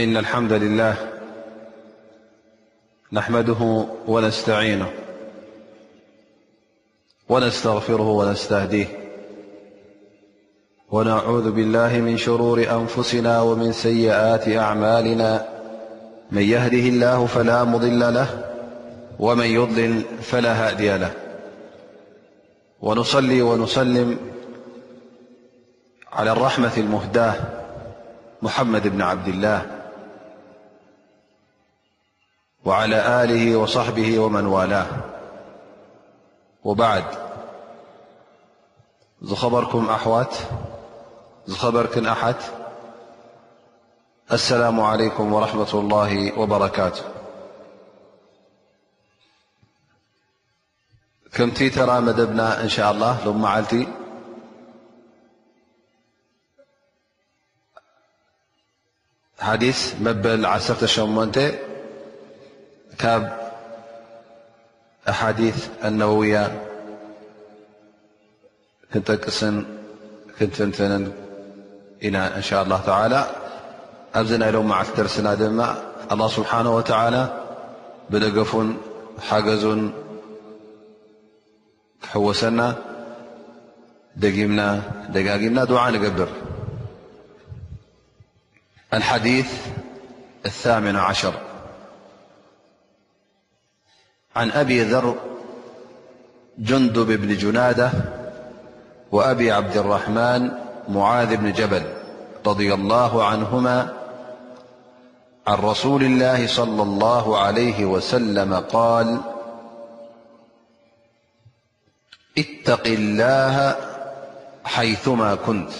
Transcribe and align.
إن 0.00 0.16
الحمد 0.16 0.52
لله 0.52 0.96
نحمده 3.12 3.84
ونستعينه 4.08 4.90
ونستغفره 7.28 8.08
ونستهديه 8.08 8.86
ونعوذ 10.90 11.50
بالله 11.50 11.98
من 12.00 12.16
شرور 12.16 12.66
أنفسنا 12.70 13.42
ومن 13.42 13.72
سيئات 13.72 14.48
أعمالنا 14.48 15.46
من 16.30 16.42
يهده 16.42 16.88
الله 16.88 17.26
فلا 17.26 17.64
مضل 17.64 18.00
له 18.14 18.46
ومن 19.18 19.46
يضلل 19.46 20.02
فلا 20.22 20.52
هادي 20.52 20.98
له 20.98 21.10
ونصلي 22.80 23.42
ونسلم 23.42 24.18
على 26.12 26.32
الرحمة 26.32 26.76
المهداة 26.76 27.34
محمد 28.42 28.88
بن 28.88 29.02
عبد 29.02 29.28
الله 29.28 29.73
وعلى 32.64 33.22
آله 33.24 33.56
وصحبه 33.56 34.18
ومن 34.18 34.46
والاه 34.46 34.86
وبعد 36.64 37.04
خبركم 39.34 39.90
أحوات 39.90 40.34
خبركن 41.50 42.06
أحت 42.06 42.36
السلام 44.32 44.80
عليكم 44.80 45.32
ورحمة 45.32 45.74
الله 45.74 46.38
وبركاته 46.38 47.02
كم 51.32 51.50
تيترامدبنا 51.50 52.60
إن 52.62 52.68
شاء 52.68 52.90
الله 52.90 53.24
لمعلت 53.26 53.88
حديث 59.40 59.94
مبل 60.00 60.46
عسرمنت 60.46 61.38
أحاديث 65.08 65.58
النووية 65.84 66.44
نس 68.94 69.44
م 69.44 69.64
ن 70.54 71.10
ن 72.04 72.42
شاء 72.42 72.62
الله 72.62 72.80
تعالى 72.86 73.26
ن 74.16 74.42
لم 74.42 74.68
مع 74.70 74.78
درسنا 74.96 75.32
الله 76.12 76.28
سبحانه 76.38 76.72
وتعالى 76.78 77.22
بدفن 78.10 78.66
حج 79.28 79.48
تحوسنا 82.02 82.68
منا 84.50 84.68
دع 85.64 85.82
نقبر 85.94 86.28
الحديث 88.94 89.48
الثامن 90.48 90.96
عشر 90.96 91.34
عن 94.36 94.50
أبي 94.50 94.82
ذر 94.82 95.16
جندب 96.58 97.06
بن 97.06 97.34
جنادة 97.36 97.90
وأبي 99.12 99.52
عبد 99.52 99.76
الرحمن 99.76 100.50
معاذ 100.88 101.36
بن 101.36 101.52
جبل 101.52 101.82
رضي 102.46 102.74
الله 102.74 103.24
عنهما 103.24 103.92
عن 105.46 105.54
رسول 105.58 106.02
الله 106.02 106.46
صلى 106.46 106.82
الله 106.82 107.38
عليه 107.38 107.84
وسلم- 107.84 108.54
قال 108.54 109.20
اتق 112.38 112.86
الله 112.86 113.76
حيثما 114.64 115.34
كنت 115.44 115.70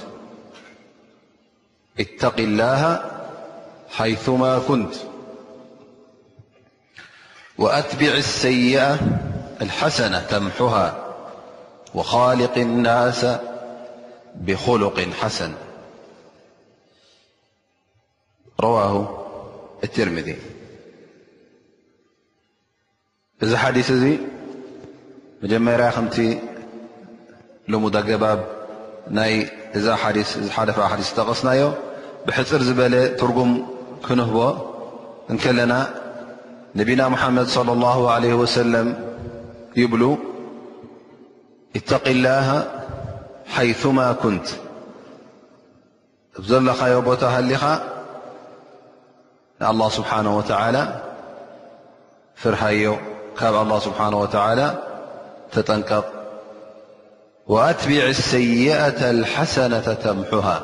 وأتبع 7.58 8.06
السيئ 8.08 8.82
الحسنة 9.62 10.20
ተمحه 10.20 11.04
وخالق 11.94 12.58
الناس 12.58 13.26
بخلق 14.46 14.98
حسن 15.20 15.52
رواه 18.60 18.94
الترمذ 19.84 20.28
እዚ 23.44 23.52
حدث 23.64 23.88
እዚ 23.94 24.04
مጀمር 25.42 25.80
ከمت 25.94 26.16
لم 27.68 27.82
جبب 28.10 28.40
ዛ 29.84 29.94
ሓف 30.02 31.00
ث 31.04 31.08
ተغስናዮ 31.18 31.60
بሕፅር 32.26 32.60
ዝبل 32.68 32.94
ትرጉም 33.20 33.50
ክنهቦ 34.06 34.36
كለና 35.44 35.72
نبنا 36.76 37.08
محمد 37.08 37.46
صلى 37.46 37.72
الله 37.72 38.10
عليه 38.10 38.34
وسلم 38.34 38.94
يبل 39.76 40.16
اتق 41.76 42.08
الله 42.08 42.68
حيثما 43.46 44.12
كنت 44.12 44.48
لي 46.38 47.00
بت 47.06 47.24
هلኻ 47.24 47.64
الله 49.62 49.88
سبحانه 49.88 50.36
وتعالى 50.36 51.00
فرهي 52.34 52.84
الله 53.42 53.78
سبحانه 53.78 54.18
وتعالى 54.20 54.66
تጠنቀط 55.52 56.04
وأتبع 57.46 58.02
السيئة 58.18 59.10
الحسنة 59.10 59.86
تمحها 60.02 60.60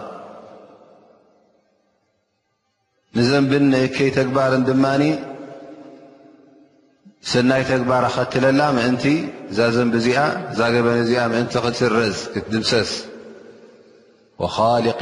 نزنبكي 3.16 4.10
جبر 4.10 4.50
ن 4.56 4.62
ሰናይ 7.28 7.62
ተግባር 7.70 8.04
ኸትለላ 8.14 8.60
ምእንቲ 8.76 9.04
እዛ 9.52 9.58
ዘንቢ 9.74 9.94
እዚኣ 10.00 10.18
እዛ 10.52 10.60
ገበን 10.74 10.98
እዚኣ 11.04 11.20
ምእንቲ 11.32 11.52
ክስረዝ 11.64 12.14
ክትድምሰስ 12.32 12.90
ወኻልق 14.42 15.00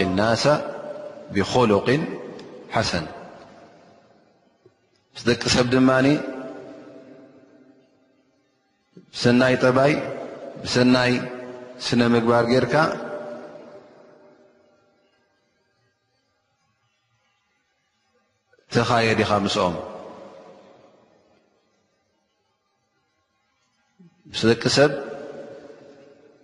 لናሳ 0.00 0.48
ብخሉቅ 1.34 1.86
ሓሰን 2.74 3.06
ስ 5.18 5.22
ደቂ 5.28 5.42
ሰብ 5.54 5.66
ድማኒ 5.74 6.06
ብሰናይ 9.12 9.54
ጠባይ 9.62 9.92
ብሰናይ 10.62 11.12
ስነ 11.86 12.00
ምግባር 12.14 12.44
ጌይርካ 12.50 12.74
ተኻየዲኻ 18.74 19.30
ምስኦም 19.44 19.74
ብደቂ 24.32 24.62
ሰብ 24.76 24.90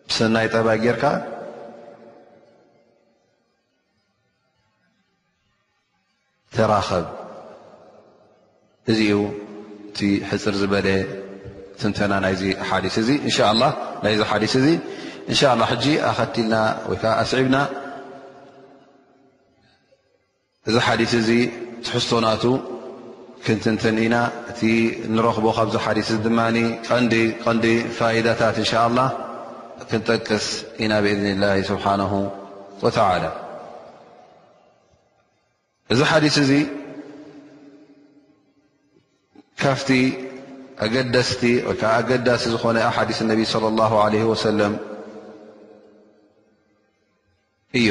ብሰናይ 0.08 0.46
ጠባጌርካ 0.54 1.04
ተራከብ 6.54 7.06
እዚኡ 8.92 9.18
እቲ 9.90 9.98
ሕፅር 10.30 10.54
ዝበለ 10.60 10.88
ስንተና 11.80 12.12
ናይዚ 12.24 12.42
ሓዲስ 12.68 12.94
እዚ 13.02 13.08
እንሻ 13.26 13.38
ላ 13.60 13.64
ናይዚ 14.02 14.20
ሓዲስ 14.30 14.54
እዚ 14.60 14.66
እንሻ 15.30 15.40
ላ 15.60 15.62
ሕጂ 15.72 15.84
ኣኸትልና 16.10 16.54
ወይ 16.88 16.96
ከዓ 17.02 17.12
ኣስዒብና 17.22 17.56
እዚ 20.68 20.74
ሓዲስ 20.88 21.12
እዚ 21.20 21.30
ሕዝቶናቱ 21.92 22.44
ክንትንትን 23.44 23.94
ኢና 24.04 24.14
እ 24.68 24.70
ንረኽቦ 25.14 25.46
ካብዚ 25.56 25.74
ሓዲ 25.84 25.98
ድ 26.24 26.28
ቀንዲ 27.46 27.64
ፋይዳታት 27.96 28.56
እን 28.62 28.66
ء 28.72 28.76
له 28.98 29.08
ክንጠቅስ 29.90 30.46
ኢና 30.82 30.92
ብإذን 31.04 31.28
ላه 31.42 31.54
ስብሓنه 31.70 32.12
وى 32.84 33.30
እዚ 35.92 36.00
ሓዲث 36.10 36.34
እዚ 36.44 36.52
ካፍቲ 39.62 39.90
ኣገቲ 40.84 41.42
ኣገዳሲ 42.00 42.42
ዝኾነ 42.54 42.76
ኣሓዲ 42.90 43.10
ነ 43.28 43.30
صلى 43.54 43.66
الله 43.72 43.92
عليه 44.04 44.24
سለ 44.44 44.60
እዩ 47.78 47.90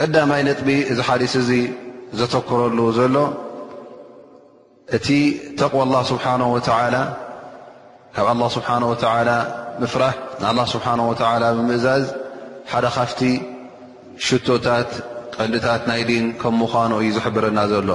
ቀዳማይ 0.00 0.42
ንጥቢ 0.46 0.68
እዚ 0.92 0.98
ሓዲስ 1.08 1.32
እዚ 1.40 1.50
ዘተክረሉ 2.18 2.78
ዘሎ 2.98 3.16
እቲ 4.96 5.08
ተق 5.60 5.72
ኣላه 5.82 6.02
ስብሓነه 6.10 6.48
ወላ 6.54 6.94
ካብ 8.14 8.26
ኣላه 8.32 8.48
ስብሓه 8.56 8.76
ወላ 8.92 9.30
ምፍራሕ 9.82 10.14
ንኣ 10.42 10.56
ስብሓه 10.74 11.52
ብምእዛዝ 11.56 12.04
ሓደ 12.70 12.84
ካፍቲ 12.96 13.20
ሽቶታት 14.28 14.90
ቀንዲታት 15.34 15.82
ናይ 15.90 16.02
ዲን 16.08 16.26
ከም 16.40 16.54
ምዃኑ 16.62 16.92
እዩ 17.02 17.10
ዝሕብረና 17.16 17.58
ዘሎ 17.72 17.90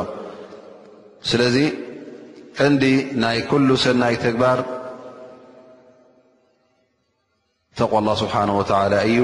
ስለዚ 1.30 1.58
ቀንዲ 2.58 2.84
ናይ 3.26 3.38
ኩሉ 3.50 3.70
ሰናይ 3.86 4.16
ተግባር 4.26 4.60
ተق 7.78 7.92
ላ 8.08 8.12
ስብሓነه 8.24 8.54
ወላ 8.62 8.86
እዩ 9.12 9.18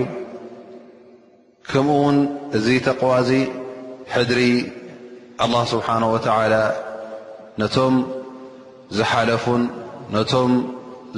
ከምኡ 1.71 1.95
ውን 2.05 2.17
እዚ 2.57 2.67
ተقዋ 2.87 3.11
ሕድሪ 4.13 4.41
الله 5.45 5.63
ስሓنه 5.73 6.09
و 6.15 6.17
ነቶም 7.61 7.95
ዝሓለፉን 8.97 9.63
ነቶም 10.15 10.51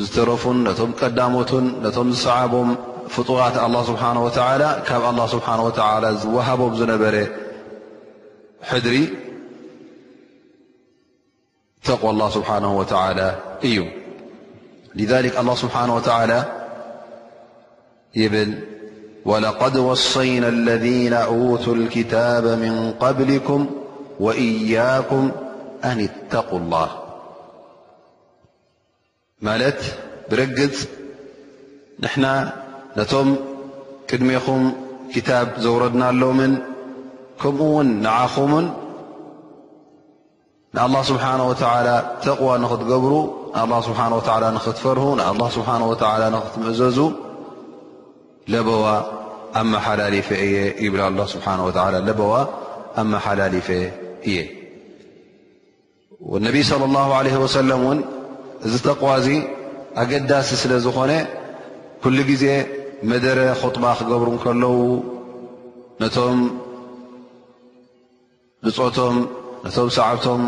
ዝተረፉን 0.04 0.58
ም 0.90 0.92
ቀዳሞትን 1.02 1.66
ቶም 1.96 2.08
ዝሰዓቦም 2.16 2.70
ፍጡራት 3.16 3.56
الله 3.66 3.82
ስه 3.90 3.94
و 4.26 4.30
ካብ 4.88 5.02
ه 6.04 6.14
ዝሃቦም 6.22 6.72
ዝነበረ 6.82 7.16
ድሪ 8.86 8.96
ተق 11.86 12.02
ال 12.14 12.22
ስሓه 12.38 12.64
و 12.80 12.82
እዩ 13.68 13.78
لذك 15.00 15.34
اله 15.42 15.56
ስሓنه 15.64 15.94
و 15.98 16.00
ብ 18.34 18.36
ولقد 19.26 19.78
وصينا 19.78 20.48
الذين 20.48 21.14
أوتوا 21.14 21.76
الكتاب 21.76 22.46
من 22.46 22.94
قبلكم 23.00 23.66
وإياكم 24.20 25.32
أن 25.84 26.00
اتقوا 26.00 26.60
الله 26.60 26.88
ملت 29.42 29.84
برግ 30.32 30.72
نحن 32.00 32.50
نቶم 32.98 33.36
ቅدمኹم 34.10 34.72
كتاب 35.16 35.48
زوردنا 35.58 36.12
لمن 36.12 36.58
كمኡ 37.44 37.62
ون 37.62 37.88
نعخم 38.02 38.72
نالله 40.74 41.02
سبحانه 41.02 41.48
وتعالى 41.50 42.12
تقوى 42.22 42.58
نختجبر 42.58 43.14
الله 43.64 43.82
سبحنه 43.82 44.16
وتعلى 44.18 44.52
نتفره 44.52 45.30
الله 45.32 45.50
سبحانه 45.50 45.86
وتعلى 45.90 46.26
نتمؤزز 46.30 47.00
لبو 48.48 49.00
ኣመሓላሊፈ 49.60 50.28
እየ 50.46 50.58
ይብል 50.86 51.02
ስብሓ 51.34 51.46
ወላ 51.68 51.78
ለበዋ 52.10 52.34
ኣመሓላሊፈ 53.02 53.68
እየ 54.30 54.38
ነቢይ 56.48 56.64
صለ 56.72 56.84
ላه 56.96 57.08
ለ 57.26 57.30
ወሰለም 57.44 57.82
ውን 57.88 58.00
እዚ 58.66 58.74
ተقዋዙ 58.88 59.28
ኣገዳሲ 60.04 60.50
ስለ 60.62 60.72
ዝኾነ 60.86 61.12
ኩሉ 62.04 62.18
ግዜ 62.32 62.46
መደረ 63.12 63.40
خጡባ 63.62 63.84
ክገብሩ 64.00 64.30
ከለው 64.44 64.76
ነቶም 66.02 66.40
ብፆቶም 68.66 69.18
ነቶም 69.66 69.90
ሰዕብቶም 69.98 70.44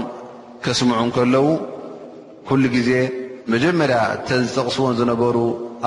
ከስምዑ 0.66 1.00
ከለዉ 1.18 1.48
ኩሉ 2.48 2.64
ግዜ 2.76 2.90
መጀመርያ 3.54 4.00
ተዝጠቕስዎን 4.28 4.94
ዝነበሩ 5.00 5.38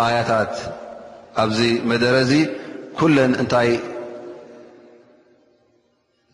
ኣያታት 0.03 0.55
ኣብዚ 1.43 1.61
መደረ 1.91 2.15
እዚ 2.27 2.33
كل 3.01 3.31
نتي 3.31 3.81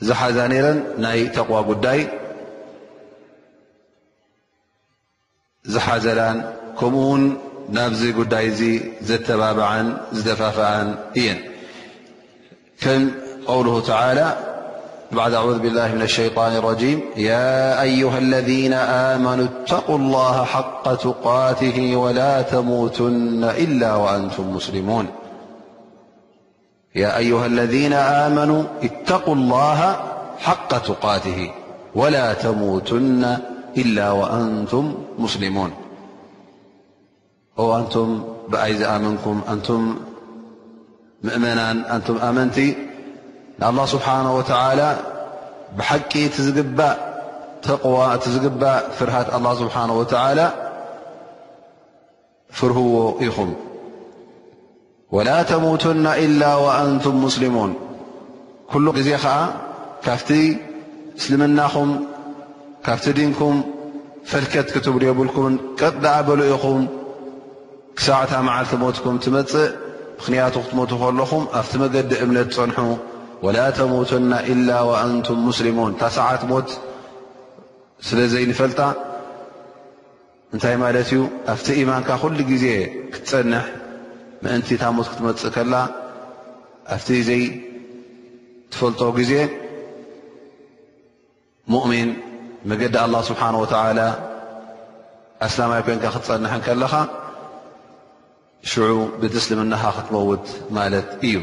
زحزا 0.01 0.47
نر 0.47 0.67
ني 0.99 1.27
تقوى 1.27 1.75
داي 1.75 2.09
زحزلان 5.65 6.53
كمن 6.81 7.37
نب 7.71 8.27
دي 8.35 8.79
تبع 9.29 9.53
فافعن 10.25 10.95
كم 12.81 13.11
قوله 13.47 13.81
تعالى 13.81 14.37
بعد 15.13 15.33
أعوذ 15.35 15.59
بالله 15.59 15.89
من 15.95 16.03
الشيطان 16.03 16.57
الرجيم 16.57 17.01
يا 17.17 17.83
أيها 17.83 18.19
الذين 18.19 18.73
آمنوا 19.13 19.47
اتقوا 19.63 19.99
الله 19.99 20.45
حق 20.45 20.95
تقاته 20.95 21.97
ولا 21.97 22.43
تموتن 22.43 23.45
إلا 23.45 23.95
وأنتم 23.95 24.51
مسلمون 24.57 25.07
يا 26.97 27.17
أيها 27.19 27.47
الذين 27.47 27.93
آمنوا 27.93 28.63
اتقوا 28.83 29.35
الله 29.35 29.97
حق 30.39 30.69
تقاته 30.79 31.51
ولا 31.95 32.35
تموتن 32.35 33.39
إلا 33.79 34.11
وأنتم 34.11 34.95
مسلمون 35.19 35.71
أو 37.59 37.79
أنتم 37.79 38.25
بأيزأمنكم 38.49 39.41
أنتم 39.49 39.97
مؤمن 41.25 41.59
أنتم 41.91 42.17
آمنت 42.19 42.61
نالله 43.59 43.87
سبحانه 43.87 44.37
وتعالى 44.37 44.97
بح 45.79 45.93
وى 47.85 48.19
جب 48.19 48.77
فرهت 48.99 49.35
الله 49.35 49.55
سبحانه 49.55 49.99
وتعالى 49.99 50.53
فرهو 52.51 53.21
يخم 53.21 53.55
ወላ 55.15 55.29
ተሙቱና 55.49 56.07
ኢላ 56.23 56.43
ዋኣንቱም 56.63 57.17
ሙስሊሙን 57.25 57.73
ኩሎ 58.71 58.87
ግዜ 58.97 59.09
ከዓ 59.25 59.35
ካብቲ 60.07 60.29
እስልምናኹም 61.19 61.91
ካብቲ 62.87 63.07
ድንኩም 63.19 63.59
ፈልከት 64.31 64.67
ክትብልየብልኩምን 64.75 65.55
ቀጥዳኣበሉ 65.81 66.41
ኢኹም 66.55 66.81
ክሳዕታ 67.99 68.33
መዓልቲ 68.49 68.73
ሞትኩም 68.83 69.17
ትመፅእ 69.27 69.69
ምኽንያቱ 70.19 70.55
ክትሞቱ 70.67 70.91
ከለኹም 71.05 71.45
ኣብቲ 71.61 71.73
መገዲ 71.85 72.11
እምነት 72.27 72.51
ፀንሑ 72.59 72.79
ወላ 73.45 73.59
ተሙትና 73.79 74.31
ኢላ 74.53 74.71
ኣንቱም 75.05 75.41
ሙስሊሙን 75.49 75.93
ታ 76.03 76.13
ሰዓት 76.19 76.43
ሞት 76.53 76.69
ስለ 78.09 78.19
ዘይንፈልጣ 78.37 78.81
እንታይ 80.55 80.77
ማለት 80.85 81.09
እዩ 81.15 81.21
ኣብቲ 81.55 81.67
ኢማንካ 81.83 82.09
ኩሉ 82.23 82.37
ግዜ 82.53 82.65
ክትፀንሕ 83.15 83.65
ምእንቲ 84.45 84.69
ታمት 84.83 85.07
ክትመፅእ 85.11 85.51
ከላ 85.57 85.75
ኣብቲ 86.95 87.09
ዘይ 87.29 87.43
ትፈልጦ 88.73 89.01
ግዜ 89.19 89.33
مؤሚን 91.73 92.09
መገዲ 92.71 92.95
الله 93.07 93.21
ስبሓنه 93.31 93.59
وى 93.65 93.69
ኣسላማይ 95.47 95.81
ኮን 95.87 95.99
ክትፀንح 96.05 96.53
ከለኻ 96.67 96.93
ሽع 98.73 98.87
ብትስልምናኻ 99.21 99.83
ክትመውት 99.97 100.47
ማለት 100.77 101.09
እዩ 101.27 101.37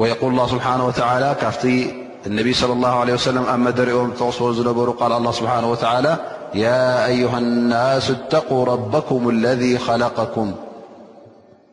ويقل 0.00 0.28
الله 0.32 0.46
ስبሓنه 0.54 0.84
و 0.88 0.92
ካብ 1.40 1.62
اነቢ 2.30 2.48
صلى 2.60 2.74
الله 2.78 2.92
عله 3.02 3.12
وسل 3.18 3.36
ኣብ 3.52 3.58
መደሪኦም 3.66 4.10
ተቕስ 4.18 4.38
ዝነበሩ 4.58 4.88
ል 5.10 5.12
الله 5.18 5.30
ስنه 5.38 5.66
وى 5.72 5.84
ي 6.64 6.68
أيه 7.12 7.32
النس 7.44 8.06
اتقا 8.16 8.58
ربكም 8.72 9.20
الذ 9.34 9.62
خلقكم 9.86 10.48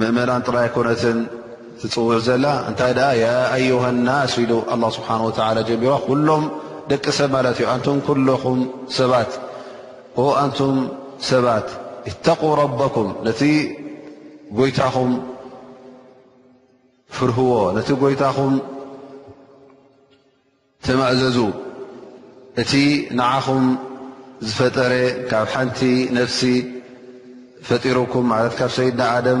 ምእመናን 0.00 0.42
ጥራይ 0.46 0.68
ኮነትን 0.74 1.18
ትፅውዕ 1.80 2.16
ዘላ 2.26 2.44
እንታይ 2.68 2.92
ኣ 3.08 3.10
ያ 3.22 3.28
አዩሃ 3.56 3.84
ናስ 4.06 4.32
ኢ 4.44 4.46
ኣه 4.74 4.78
ስብሓን 4.96 5.20
ላ 5.56 5.60
ጀሚራ 5.68 5.92
ኩሎም 6.06 6.44
ደቂ 6.90 7.04
ሰብ 7.18 7.30
ማለት 7.36 7.56
እዩ 7.60 7.66
ኣንቱም 7.74 7.98
ኩለኹም 8.08 8.58
ሰባት 8.98 9.32
ኣንቱም 10.42 10.76
ሰባት 11.30 11.68
እተق 12.10 12.40
ረበኩም 12.62 13.08
ነቲ 13.28 13.40
ጎይታኹም 14.58 15.10
ፍርህዎ 17.16 17.52
ነቲ 17.78 17.88
ጎይታኹም 18.04 18.54
ተማእዘዙ 20.86 21.38
እቲ 22.62 22.72
ንዓኹም 23.18 23.64
ዝፈጠረ 24.48 24.92
ካብ 25.30 25.46
ሓንቲ 25.52 25.80
ነፍሲ 26.16 26.40
ፈጢሩኩም 27.68 28.26
ማለት 28.32 28.54
ካብ 28.58 28.70
ሰይድና 28.76 29.02
ኣደም 29.18 29.40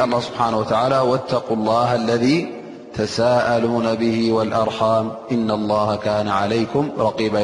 الله 0.00 0.20
سبحانه 0.20 0.58
وتعالى 0.58 0.98
واتقا 0.98 1.54
الله 1.54 1.94
الذي 1.94 2.52
تساءلون 2.94 3.94
به 3.94 4.32
والأرحم 4.32 5.08
إن 5.32 5.50
الله 5.50 5.96
كان 5.96 6.28
عليكم 6.28 6.88
ريب 6.98 7.36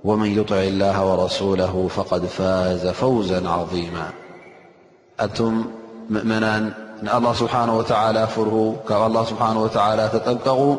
ومن 0.03 0.39
يطع 0.39 0.55
الله 0.55 1.11
ورسوله 1.13 1.87
فقد 1.95 2.25
فاز 2.25 2.87
فوزا 2.87 3.49
عظيما 3.49 4.09
أنتم 5.21 5.65
مؤمن 6.09 6.71
نالله 7.01 7.33
سبحانه 7.33 7.77
وتعالى 7.77 8.27
فره 8.27 8.75
الله 8.91 9.25
سبحانه 9.25 9.61
وتعالى 9.63 10.09
تمغ 10.25 10.75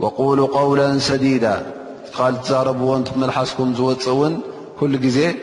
وقولوا 0.00 0.46
قولا 0.48 0.98
سديدا 0.98 1.66
قال 2.14 2.36
رب 2.50 3.04
ملحصكم 3.16 3.84
و 3.84 3.94
ون 4.10 4.40
كل 4.80 5.34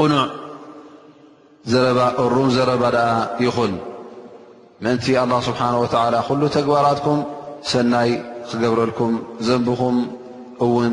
نع 0.00 0.28
رم 2.36 2.50
زرب 2.50 2.82
ين 3.40 3.78
مእنت 4.80 5.08
الله 5.08 5.40
سبحنه 5.48 5.76
وتلى 5.80 6.08
ل 6.40 6.48
ተግባራتكم 6.56 7.16
ሰናይ 7.72 8.10
ክገብረلكم 8.48 9.12
ዘنبኹم 9.46 9.94
وን 10.76 10.92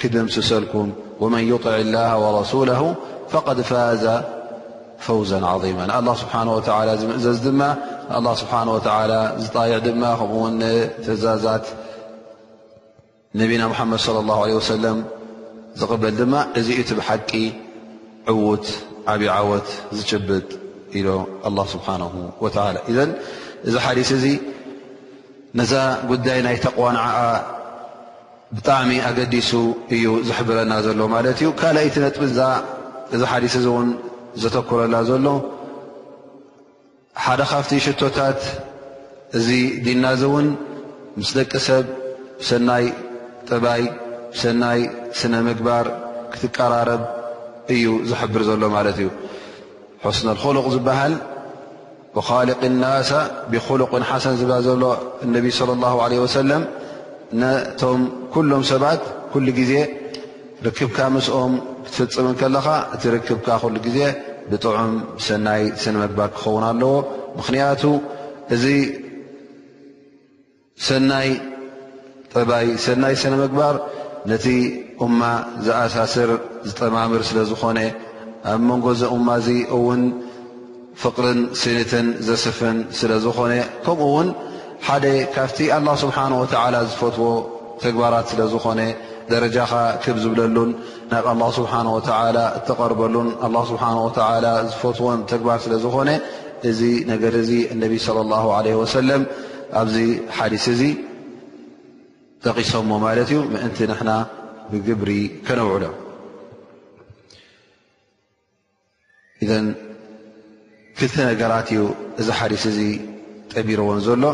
ክدمሰلكم 0.00 0.86
ومن 1.22 1.42
يطع 1.52 1.74
الله 1.84 2.10
ورسوله 2.24 2.80
فقد 3.32 3.58
فاز 3.70 4.04
فوزا 5.06 5.40
عظيم 5.52 5.76
الله 6.00 6.14
سبحنه 6.22 6.50
ولى 6.56 6.92
مዘዝ 7.14 7.36
ድ 7.44 7.48
الله 8.18 8.32
سبحنه 8.42 8.70
وتلى 8.76 9.20
ዝطيع 9.44 9.76
و 10.34 10.44
ተዛት 11.04 11.64
نبና 13.40 13.62
محمድ 13.72 13.98
صلى 14.08 14.18
الله 14.22 14.38
عله 14.44 14.56
وسلم 14.62 14.96
ዝقበل 15.78 16.14
እዚ 16.60 16.68
ت 16.88 16.90
بحቂ 16.98 17.30
عውት 18.32 18.66
ዓب 19.12 19.22
عወት 19.38 19.68
ዝጭبጥ 19.96 20.46
ኢ 21.00 21.02
ኣ 21.48 21.64
ስብሓን 21.72 22.02
ወላ 22.44 22.56
እዘን 22.90 23.10
እዚ 23.68 23.74
ሓዲስ 23.84 24.10
እዚ 24.16 24.24
ነዛ 25.58 25.72
ጉዳይ 26.10 26.40
ናይ 26.46 26.56
ተቕዋንዓዓ 26.64 27.18
ብጣዕሚ 28.56 28.90
ኣገዲሱ 29.08 29.50
እዩ 29.94 30.04
ዝሕብረና 30.28 30.72
ዘሎ 30.86 31.00
ማለት 31.14 31.36
እዩ 31.42 31.48
ካልኣይቲ 31.60 31.96
ነጥብ 32.04 32.22
ዛ 32.38 32.48
እዚ 33.16 33.20
ሓዲስ 33.32 33.54
እዚ 33.60 33.66
እውን 33.72 33.88
ዘተኮረላ 34.42 34.96
ዘሎ 35.08 35.26
ሓደ 37.24 37.40
ካብቲ 37.50 37.72
ሽቶታት 37.86 38.40
እዚ 39.40 39.48
ዲና 39.86 40.04
ዚ 40.20 40.24
እውን 40.28 40.46
ምስ 41.20 41.30
ደቂ 41.38 41.52
ሰብ 41.68 41.86
ሰናይ 42.50 42.86
ጥባይ 43.48 43.82
ሰናይ 44.42 44.80
ስነ 45.20 45.34
ምግባር 45.48 45.86
ክትቀራረብ 46.34 47.02
እዩ 47.74 47.84
ዝሕብር 48.10 48.42
ዘሎ 48.50 48.62
ማለት 48.76 48.98
እዩ 49.02 49.08
ሕስነኩሉቕ 50.06 50.66
ዝበሃል 50.74 51.12
ወካሊቅ 52.16 52.60
ናሳ 52.82 53.10
ብኩሉቅን 53.50 54.04
ሓሰን 54.08 54.34
ዝብላ 54.40 54.54
ዘሎ 54.66 54.84
እነቢይ 55.24 55.52
صለ 55.58 55.70
ላه 55.82 55.92
ለ 56.12 56.14
ወሰለም 56.24 56.62
ነቶም 57.40 58.00
ኩሎም 58.32 58.62
ሰባት 58.70 59.00
ኩሉ 59.32 59.46
ግዜ 59.60 59.72
ርክብካ 60.66 60.98
ምስኦም 61.14 61.52
ክትፍፅምን 61.84 62.34
ከለኻ 62.40 62.66
እቲ 62.94 63.02
ርክብካ 63.16 63.48
ኩሉ 63.62 63.76
ግዜ 63.86 63.98
ብጥዑም 64.50 64.92
ሰናይ 65.26 65.62
ስነምግባር 65.82 66.28
ክኸውን 66.36 66.64
ኣለዎ 66.70 66.92
ምክንያቱ 67.38 67.82
እዚ 68.54 68.64
ሰናይ 70.88 71.30
ጥባይ 72.32 72.66
ሰናይ 72.86 73.14
ስነምግባር 73.22 73.74
ነቲ 74.30 74.46
እማ 75.04 75.20
ዝኣሳስር 75.66 76.30
ዝጠማምር 76.68 77.22
ስለ 77.28 77.38
ዝኾነ 77.50 77.78
ኣብ 78.50 78.60
መንጎ 78.68 78.86
ዚ 79.00 79.08
እማ 79.16 79.28
እዚ 79.40 79.48
እውን 79.76 80.02
ፍቅርን 81.02 81.40
ስንትን 81.60 82.06
ዘስፍን 82.28 82.78
ስለ 82.98 83.12
ዝኾነ 83.24 83.52
ከምኡ 83.84 84.08
ውን 84.16 84.28
ሓደ 84.86 85.04
ካብቲ 85.36 85.58
ላه 85.86 85.94
ስብሓነه 86.02 86.36
ወተላ 86.42 86.74
ዝፈትዎ 86.90 87.26
ተግባራት 87.84 88.26
ስለ 88.32 88.40
ዝኾነ 88.54 88.80
ደረጃኻ 89.32 89.72
ክብ 90.04 90.16
ዝብለሉን 90.24 90.70
ናብ 91.12 91.24
ኣه 91.34 91.50
ስብሓንه 91.60 91.90
ወተ 91.98 92.08
እተቐርበሉን 92.58 93.28
ስብሓ 93.70 93.84
ዝፈትዎን 94.70 95.20
ተግባር 95.32 95.58
ስለ 95.66 95.74
ዝኾነ 95.86 96.10
እዚ 96.72 96.80
ነገር 97.12 97.32
እዚ 97.44 97.50
ነቢ 97.84 97.92
صለ 98.08 98.16
ه 98.42 98.60
ለ 98.66 98.76
ወሰለም 98.82 99.22
ኣብዚ 99.80 99.96
ሓዲስ 100.38 100.64
እዚ 100.74 100.82
ጠቂሶሞ 102.46 102.90
ማለት 103.06 103.28
እዩ 103.34 103.40
ምእንቲ 103.54 103.78
ንና 103.90 104.10
ብግብሪ 104.70 105.10
ከነውዕሎ 105.48 105.84
ذ 109.50 109.54
ክልተ 110.98 111.14
ነገራት 111.28 111.68
እዩ 111.72 111.80
እዚ 112.20 112.26
ሓዲስ 112.38 112.64
እዚ 112.70 112.78
ጠቢርዎን 113.52 114.00
ዘሎ 114.06 114.24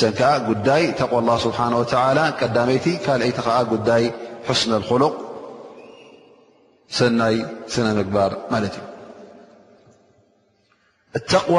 ሰንዓ 0.00 0.20
ጉዳይ 0.48 0.82
ተق 0.98 1.12
ላه 1.28 1.36
ስብሓه 1.44 1.72
ቀዳመይቲ 2.40 2.86
ካአይቲ 3.04 3.36
ከዓ 3.46 3.56
ጉዳይ 3.72 4.04
ስነ 4.60 4.72
ክሉቕ 4.88 5.14
ሰናይ 6.98 7.36
ስነ 7.74 7.86
ምግባር 7.98 8.32
ማለት 8.52 8.74
እዩ 11.16 11.22
ተقዋ 11.34 11.56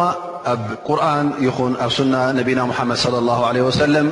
ኣብ 0.53 0.61
ቁርን 0.87 1.27
ይኹን 1.45 1.73
ኣብ 1.83 1.91
ሱና 1.99 2.15
ነቢና 2.39 2.59
ሓመድ 2.79 2.97
صለ 3.05 3.15
له 3.29 3.39
له 3.57 3.65
ሰለም 3.83 4.07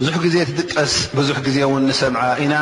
ብዙሕ 0.00 0.14
ግዜ 0.26 0.36
ትጥቀስ 0.48 0.92
ብዙሕ 1.18 1.36
ግዜ 1.46 1.58
ውን 1.72 1.82
ንሰምዓ 1.90 2.22
ኢና 2.44 2.54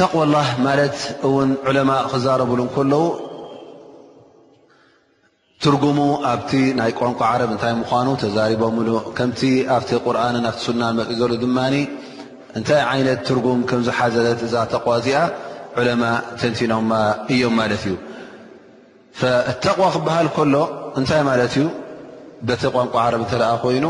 ተقዋ 0.00 0.20
ላه 0.36 0.48
ማለት 0.66 0.96
እውን 1.26 1.50
ዕለማ 1.68 1.90
ክዛረብሉ 2.12 2.60
ከለዉ 2.76 3.02
ትርጉሙ 5.64 5.98
ኣብቲ 6.30 6.52
ናይ 6.78 6.92
ቋንቋ 6.98 7.18
ዓረብ 7.32 7.50
እንታይ 7.54 7.72
ምኳኑ 7.80 8.06
ተዛሪቦ 8.22 8.62
ሙሉ 8.76 8.88
ከምቲ 9.18 9.40
ኣብቲ 9.74 9.90
ቁርኣንን 10.06 10.44
ኣብቲ 10.50 10.60
ሱናን 10.68 10.94
መፅ 10.98 11.10
ዘሉ 11.20 11.32
ድማ 11.42 11.58
እንታይ 12.58 12.80
ዓይነት 12.92 13.20
ትርጉም 13.28 13.60
ከምዝሓዘት 13.68 14.40
እዛ 14.46 14.54
ተቕዋ 14.72 14.94
እዚኣ 15.00 15.18
ዕለማ 15.80 16.02
ተንቲኖ 16.40 16.72
እዮም 17.34 17.54
ማለት 17.60 17.84
እዩ 17.88 17.94
ተቕዋ 19.66 19.86
ክበሃል 19.96 20.28
ከሎ 20.38 20.54
እንታይ 21.00 21.22
ማለት 21.30 21.54
እዩ 21.58 21.66
በቲ 22.48 22.62
ቋንቋ 22.76 22.94
ዓረብ 23.04 23.20
እንተለኣ 23.26 23.50
ኮይኑ 23.64 23.86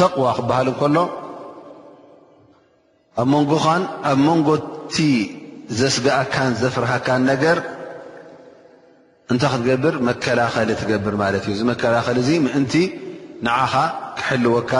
ተቕዋ 0.00 0.26
ክበሃል 0.38 0.68
እከሎ 0.72 0.96
ኣብ 3.22 4.18
መንጎቲ 4.26 4.96
ዘስጋእካን 5.80 6.52
ዘፍርሃካን 6.62 7.22
ነገር 7.32 7.58
እንታይ 9.32 9.50
ክትገብር 9.52 9.94
መከላኸሊ 10.08 10.68
ትገብር 10.82 11.14
ማለት 11.22 11.44
እዩ 11.46 11.52
እዚ 11.56 11.60
መከላኸሊ 11.72 12.16
እዚ 12.24 12.30
ምእንቲ 12.44 12.74
ንዓኻ 13.46 13.74
ክሕልወካ 14.18 14.72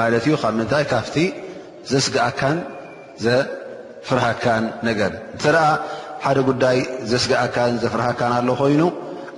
ማለት 0.00 0.24
እዩ 0.28 0.34
ካብ 0.42 0.54
ምንታይ 0.58 0.84
ካብቲ 0.90 1.16
ዘስግኣካን 1.90 2.58
ዘፍርሃካን 3.24 4.64
ነገር 4.88 5.12
እንተደኣ 5.34 5.66
ሓደ 6.24 6.38
ጉዳይ 6.48 6.78
ዘስግኣካን 7.12 7.72
ዘፍርሃካን 7.84 8.32
ኣሎ 8.38 8.48
ኮይኑ 8.60 8.82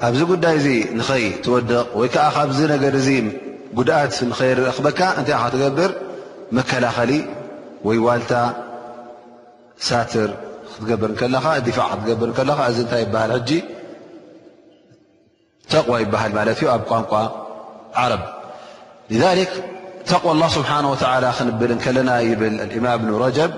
ኣብዚ 0.07 0.21
ጉዳይ 0.33 0.55
እዚ 0.61 0.69
ንኸይትወድቕ 1.01 1.81
ወይ 2.01 2.09
ከዓ 2.15 2.25
ካብዚ 2.37 2.61
ነገር 2.75 2.95
እዚ 3.01 3.09
ጉድኣት 3.81 4.15
ንኸይረረክበካ 4.31 5.01
እንታይ 5.19 5.37
ካ 5.43 5.45
ትገብር 5.55 5.91
መከላኸሊ 6.57 7.13
ወይ 7.89 7.99
ዋልታ 8.07 8.33
ሳትር 9.91 10.31
ክትገብር 10.73 11.11
ከለካ 11.23 11.47
ዲፋዕ 11.69 11.89
ክትገብርከለካ 11.95 12.61
እዚ 12.73 12.79
እንታይ 12.87 13.03
ይበሃል 13.07 13.33
ሕጂ 13.37 13.51
وى 15.89 16.05
بهلمال 16.05 16.49
أبقىى 16.67 17.31
عرب 17.95 18.21
لذلك 19.11 19.51
تقوى 20.07 20.33
الله 20.33 20.49
سبحانه 20.49 20.91
وتعالى 20.93 21.33
كلنا 21.85 22.21
ب 22.23 22.43
الإمام 22.43 22.99
بن 22.99 23.15
رجب 23.15 23.51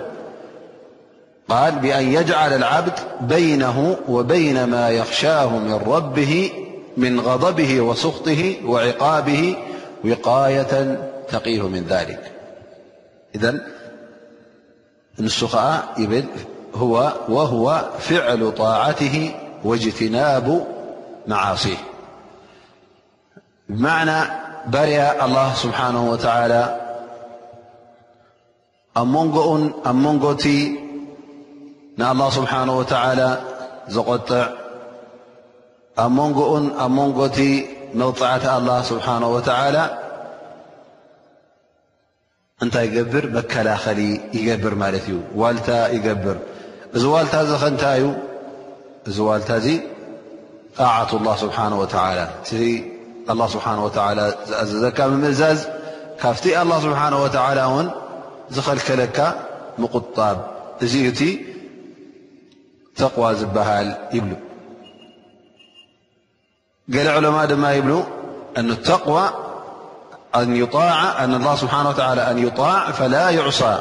قال 1.48 1.72
بأن 1.74 2.08
يجعل 2.12 2.52
العبد 2.52 2.92
بينه 3.20 3.96
وبين 4.08 4.64
ما 4.64 4.90
يخشاه 4.90 5.58
من 5.58 5.74
ربه 5.86 6.52
من 6.96 7.20
غضبه 7.20 7.80
وصخطه 7.80 8.54
وعقابه 8.66 9.56
وقاية 10.04 10.98
تقيه 11.28 11.68
من 11.68 11.84
ذلك 11.84 12.30
إذ 13.34 13.56
وهو 17.28 17.84
فعل 17.98 18.52
طاعته 18.56 19.34
واجتناب 19.64 20.66
معاصيه 21.26 21.76
بና 23.68 24.10
ባርያ 24.72 25.02
الله 25.24 25.48
سሓنه 25.64 26.04
ኣ 29.00 29.02
ንኡ 29.12 29.36
ኣ 29.88 29.90
ንጎ 30.04 30.24
لله 31.98 32.28
سሓنه 32.38 32.72
ول 32.80 33.20
ዝቆطع 33.94 34.44
ኣ 36.04 36.06
ንኡ 36.16 36.38
ኣ 36.84 36.86
ንጎ 36.96 37.38
መፅዓ 38.00 38.44
لله 38.64 38.78
ه 39.06 39.08
و 39.32 39.38
እታይ 42.64 42.86
يገብር 42.98 43.24
መከላኸሊ 43.36 44.00
يገብር 44.48 44.74
ት 45.04 45.08
እዩ 45.08 45.10
ዋልታ 45.40 45.68
يገብር 45.96 46.36
እዚ 46.96 47.04
ዋልታ 47.14 47.34
ከታዩ 47.62 48.02
እዚ 49.08 49.18
ል 49.38 49.42
ጣعة 50.78 51.10
الله 51.18 51.34
سه 51.42 52.64
و 52.82 52.93
الله 53.30 53.46
سبحانه 53.46 53.84
وتعالى 53.84 54.34
أزك 54.50 55.00
ممزز 55.00 55.66
كفت 56.22 56.46
الله 56.46 56.80
سبحانه 56.80 57.22
وتعالى 57.22 57.82
ن 57.82 57.90
زخلكلك 58.50 59.36
مقطاب 59.78 60.46
ذت 60.82 61.38
تقوى 62.96 63.34
زبهل 63.34 63.96
يبل 64.12 64.36
ل 66.88 67.08
علماء 67.08 67.52
م 67.56 67.64
يبل 67.66 68.02
أوىن 70.34 71.34
الله 71.34 71.54
سبحانه 71.56 71.88
وتعالى 71.88 72.30
أن 72.30 72.38
يطاع 72.38 72.90
فلا 72.90 73.30
يعصى 73.30 73.80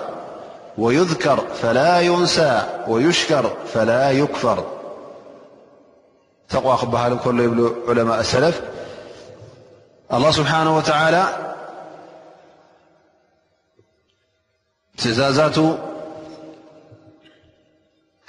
ويذكر 0.78 1.38
فلا 1.62 2.00
ينسى 2.02 2.62
ويشكر 2.88 3.52
فلا 3.74 4.12
يكفر 4.12 4.64
قوى 6.54 6.78
بهل 6.84 7.18
كل 7.24 7.40
يبل 7.40 7.76
علماء 7.88 8.20
السلف 8.20 8.62
ኣلላه 10.16 10.34
ስብሓናه 10.40 10.70
ወተዓላ 10.78 11.16
ትእዛዛቱ 15.00 15.58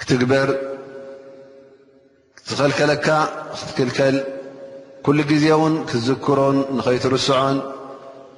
ክትግበር 0.01 0.49
ክትከልከለካ 2.37 3.07
ክትክልከል 3.57 4.15
ኩሉ 5.05 5.19
ግዜ 5.31 5.45
ውን 5.61 5.73
ክትዝክሮን 5.89 6.57
ንከይትርስዖን 6.77 7.57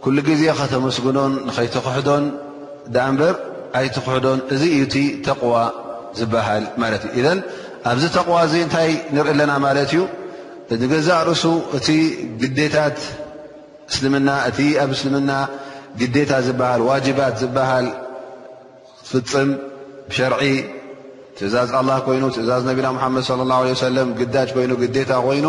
ኩሉ 0.03 0.17
ግዜ 0.29 0.41
ከተመስግኖን 0.59 1.33
ንከይተክሕዶን 1.47 2.25
ዳእንበር 2.95 3.33
ኣይት 3.79 3.95
ክሕዶን 4.05 4.39
እዚ 4.53 4.61
እዩቲ 4.75 4.95
ተቕዋ 5.27 5.55
ዝበሃል 6.19 6.63
ማለት 6.81 7.01
እዩ 7.07 7.13
እዘን 7.21 7.39
ኣብዚ 7.91 8.03
ተቕዋ 8.17 8.37
እዚ 8.47 8.53
እንታይ 8.65 8.91
ንርኢ 9.13 9.31
ኣለና 9.35 9.51
ማለት 9.67 9.89
እዩ 9.93 10.01
እገዛ 10.87 11.09
ርእሱ 11.29 11.43
እቲ 11.77 11.87
ግዴታት 12.41 12.97
እስልምና 13.91 14.29
እቲ 14.49 14.59
ኣብ 14.83 14.91
እስልምና 14.95 15.31
ግዴታ 15.99 16.31
ዝበሃል 16.47 16.81
ዋጅባት 16.89 17.35
ዝበሃል 17.41 17.85
ክትፍፅም 19.09 19.49
ሸርዒ 20.15 20.41
ትእዛዝ 21.37 21.69
ኣላه 21.79 21.97
ኮይኑ 22.05 22.23
ትእዛዝ 22.35 22.61
ነቢና 22.69 22.87
ሓመድ 23.03 23.23
صለ 23.29 23.41
ላه 23.51 23.59
ለه 23.67 23.75
ሰለ 23.83 23.97
ግዳጅ 24.19 24.49
ይኑ 24.63 24.71
ግዴታ 24.83 25.11
ኮይኑ 25.25 25.47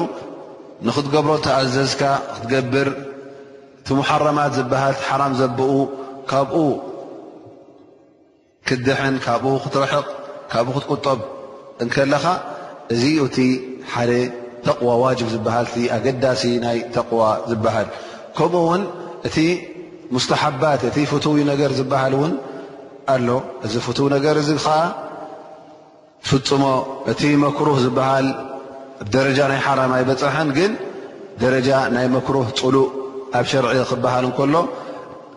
ንክትገብሮ 0.87 1.31
ተኣዘዝካ 1.47 2.03
ክትገብር 2.35 2.89
እቲ 3.81 3.89
መሓረማት 4.01 4.51
ዝብሃል 4.59 4.95
ሓራም 5.09 5.33
ዘብኡ 5.41 5.73
ካብኡ 6.31 6.55
ክትድሕን 8.69 9.15
ካብኡ 9.27 9.51
ክትርሕቕ 9.65 10.07
ካብኡ 10.53 10.73
ክትቁጠብ 10.79 11.19
ከለኻ 11.95 12.25
እዚእቲ 12.93 13.37
ሓደ 13.93 14.13
ተቕዋ 14.67 14.91
ዋጅብ 15.05 15.29
ዝበሃል 15.35 15.67
ኣገዳሲ 15.97 16.43
ናይ 16.65 16.79
ተቕዋ 16.97 17.23
ዝበሃል 17.51 17.87
ከምኡ 18.39 18.55
ውን 18.69 18.83
እቲ 19.29 19.37
ሙስተሓባት 20.15 20.81
እቲ 20.89 20.97
ፍትው 21.13 21.33
ነገር 21.53 21.71
ዝበሃል 21.79 22.13
እውን 22.19 22.33
ኣሎ 23.15 23.29
እዚ 23.67 23.75
ፍትው 23.87 24.07
ነገር 24.17 24.35
እዚ 24.43 24.51
ከዓ 24.65 24.79
ትፍፅሞ 26.25 26.65
እቲ 27.13 27.23
መክሩህ 27.45 27.77
ዝበሃል 27.85 28.27
ብደረጃ 29.07 29.39
ናይ 29.53 29.61
ሓራም 29.67 29.91
ኣይበፅሐን 29.97 30.49
ግን 30.59 30.73
ደረጃ 31.43 31.71
ናይ 31.97 32.07
መክሩህ 32.17 32.47
ፅሉእ 32.61 32.89
ኣብ 33.39 33.45
ሸርዒ 33.53 33.77
ክበሃል 33.91 34.25
እንከሎ 34.29 34.55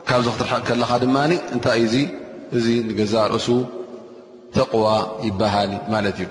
ካብዚ 0.09 0.27
ክትርሕቕ 0.33 0.63
ከለኻ 0.69 0.91
ድማ 1.03 1.15
እንታይ 1.55 1.81
እ 1.87 1.89
ዚ 1.93 1.95
እዚ 2.57 2.65
ንገዛ 2.89 3.13
ርእሱ 3.33 3.47
ተቕዋ 4.57 4.85
ይበሃል 5.29 5.71
ማለት 5.93 6.17
እዩ 6.21 6.27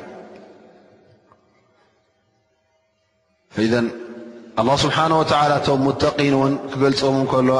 الله 4.59 4.77
سبحانه 4.77 5.19
وتعالى 5.19 5.61
متقين 5.77 6.59
لم 6.77 7.27
كل 7.31 7.59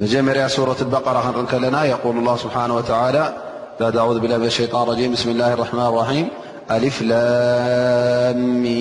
مجمر 0.00 0.48
سورة 0.48 0.76
البقرة 0.82 1.56
نا 1.72 1.84
يقول 1.84 2.16
الله 2.18 2.36
سبحانه 2.36 2.74
وتعالى 2.74 3.32
بعد 3.80 3.96
أعوذ 3.96 4.18
بالله 4.20 4.36
من 4.38 4.44
الشيان 4.46 4.82
الرجيم 4.82 5.12
بسم 5.12 5.30
الله 5.30 5.52
الرحمن 5.52 5.86
الرحيم 5.86 6.28
لفلمي 6.70 8.74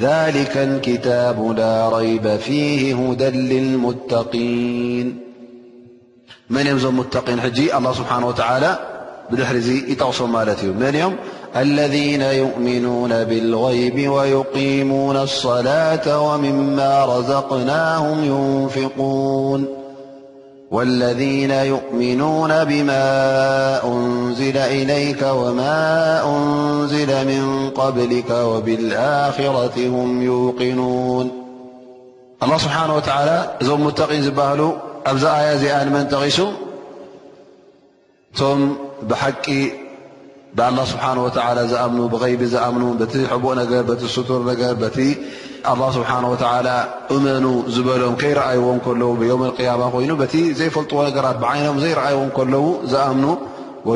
ذلك 0.00 0.56
الكتاب 0.56 1.38
لا 1.58 1.88
ريب 1.88 2.36
فيه 2.36 2.94
هدى 3.00 3.30
للمتقين 3.52 5.06
من 6.50 6.66
م 6.74 6.78
م 6.78 6.98
متين 7.00 7.38
الله 7.78 7.92
سبحانه 8.00 8.26
وتعالى 8.30 8.70
بحر 9.30 9.54
يتقصم 9.92 10.32
الذين 11.56 12.22
يؤمنون 12.22 13.24
بالغيب 13.24 14.08
ويقيمون 14.10 15.16
الصلاة 15.16 16.20
ومما 16.30 17.04
رزقناهم 17.04 18.24
ينفقون 18.24 19.64
والذين 20.70 21.50
يؤمنون 21.50 22.64
بما 22.64 23.84
أنزل 23.84 24.56
إليك 24.56 25.22
وما 25.22 26.22
أنزل 26.36 27.26
من 27.26 27.70
قبلك 27.70 28.30
وبالآخرة 28.30 29.72
هم 29.76 30.22
يوقنون 30.22 31.30
الله 32.42 32.58
سبحانه 32.58 32.96
وتعالى 32.96 33.50
ز 33.62 33.68
متق 33.70 34.12
زبهل 34.12 34.72
أبزياز 35.06 35.64
آن 35.64 35.92
منتغسو 35.92 36.48
ثم 38.34 38.66
بح 39.02 39.28
ብه 40.58 40.84
ስብሓه 40.90 41.16
ዝኣምኑ 41.72 42.00
ብغይቢ 42.12 42.40
ዝኣምኑ 42.54 42.84
ቲ 43.12 43.14
ቡእ 43.42 43.54
ነገ 43.60 43.72
ቲ 44.00 44.02
ስቱር 44.14 44.40
ነገር 44.50 44.72
ቲ 44.96 44.98
ه 45.78 45.80
ስብሓه 45.96 46.20
እመኑ 47.14 47.44
ዝበሎም 47.74 48.14
ከይረኣይዎም 48.20 48.78
ለው 49.00 49.10
ም 49.42 49.44
اያማ 49.62 49.82
ኮይኑ 49.94 50.10
ቲ 50.32 50.34
ዘይፈልጥዎ 50.58 50.98
ነገራት 51.08 51.36
ብዓይኖም 51.42 51.76
ዘይረአይዎ 51.82 52.20
ለው 52.54 52.64
ዝኣምኑ 52.92 53.24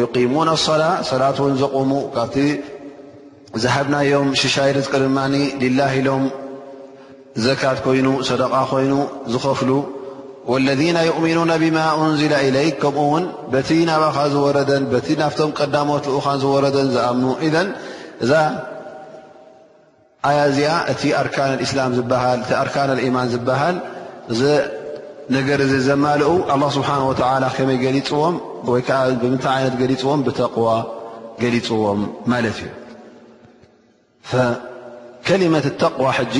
يقሙ 0.04 0.34
ላة 0.48 0.94
ሰላት 1.10 1.36
ን 1.52 1.54
ዘቕሙ 1.62 1.90
ካብቲ 2.16 2.36
ዝሃብ 3.62 3.86
ናዮም 3.94 4.28
ሽሻይድ 4.40 4.76
ድማ 5.02 5.18
ላ 5.78 5.80
ኢሎም 5.98 6.24
ዘካት 7.44 7.78
ኮይኑ 7.86 8.06
ሰደቃ 8.28 8.52
ኮይኑ 8.72 8.92
ዝከፍሉ 9.32 9.70
والذ 10.48 10.80
يؤሚنو 11.06 11.42
بማ 11.62 11.76
أንዝل 12.04 12.32
إለي 12.46 12.66
ከምኡ 12.80 12.98
ውን 13.12 13.24
ቲ 13.68 13.70
ናብኻ 13.88 14.16
ዝረደን 14.34 14.84
ናብቶም 15.20 15.50
ቀዳሞት 15.58 16.04
ኡ 16.24 16.24
ዝረደን 16.42 16.88
ዝኣም 16.94 17.18
ذ 17.54 17.56
እዛ 18.24 18.32
ያ 20.38 20.40
ዚኣ 20.56 21.18
ርካ 22.68 22.76
يማን 23.08 23.28
ዝበሃል 23.34 23.76
ነገ 25.34 25.48
ዘማ 25.88 26.04
له 26.20 26.30
ስሓه 26.76 27.02
ከመይ 27.56 27.78
ሊፅዎ 27.96 28.22
ዓ 29.00 29.02
ብምታይ 29.22 29.62
ይነ 29.70 29.82
ሊፅዎም 29.92 30.20
ብተقዋ 30.26 30.68
ገሊፅዎም 31.42 32.00
ማት 32.30 32.44
እዩ 32.50 32.60
ከሊመት 35.26 35.66
ተقዋ 35.82 36.06
ጂ 36.32 36.36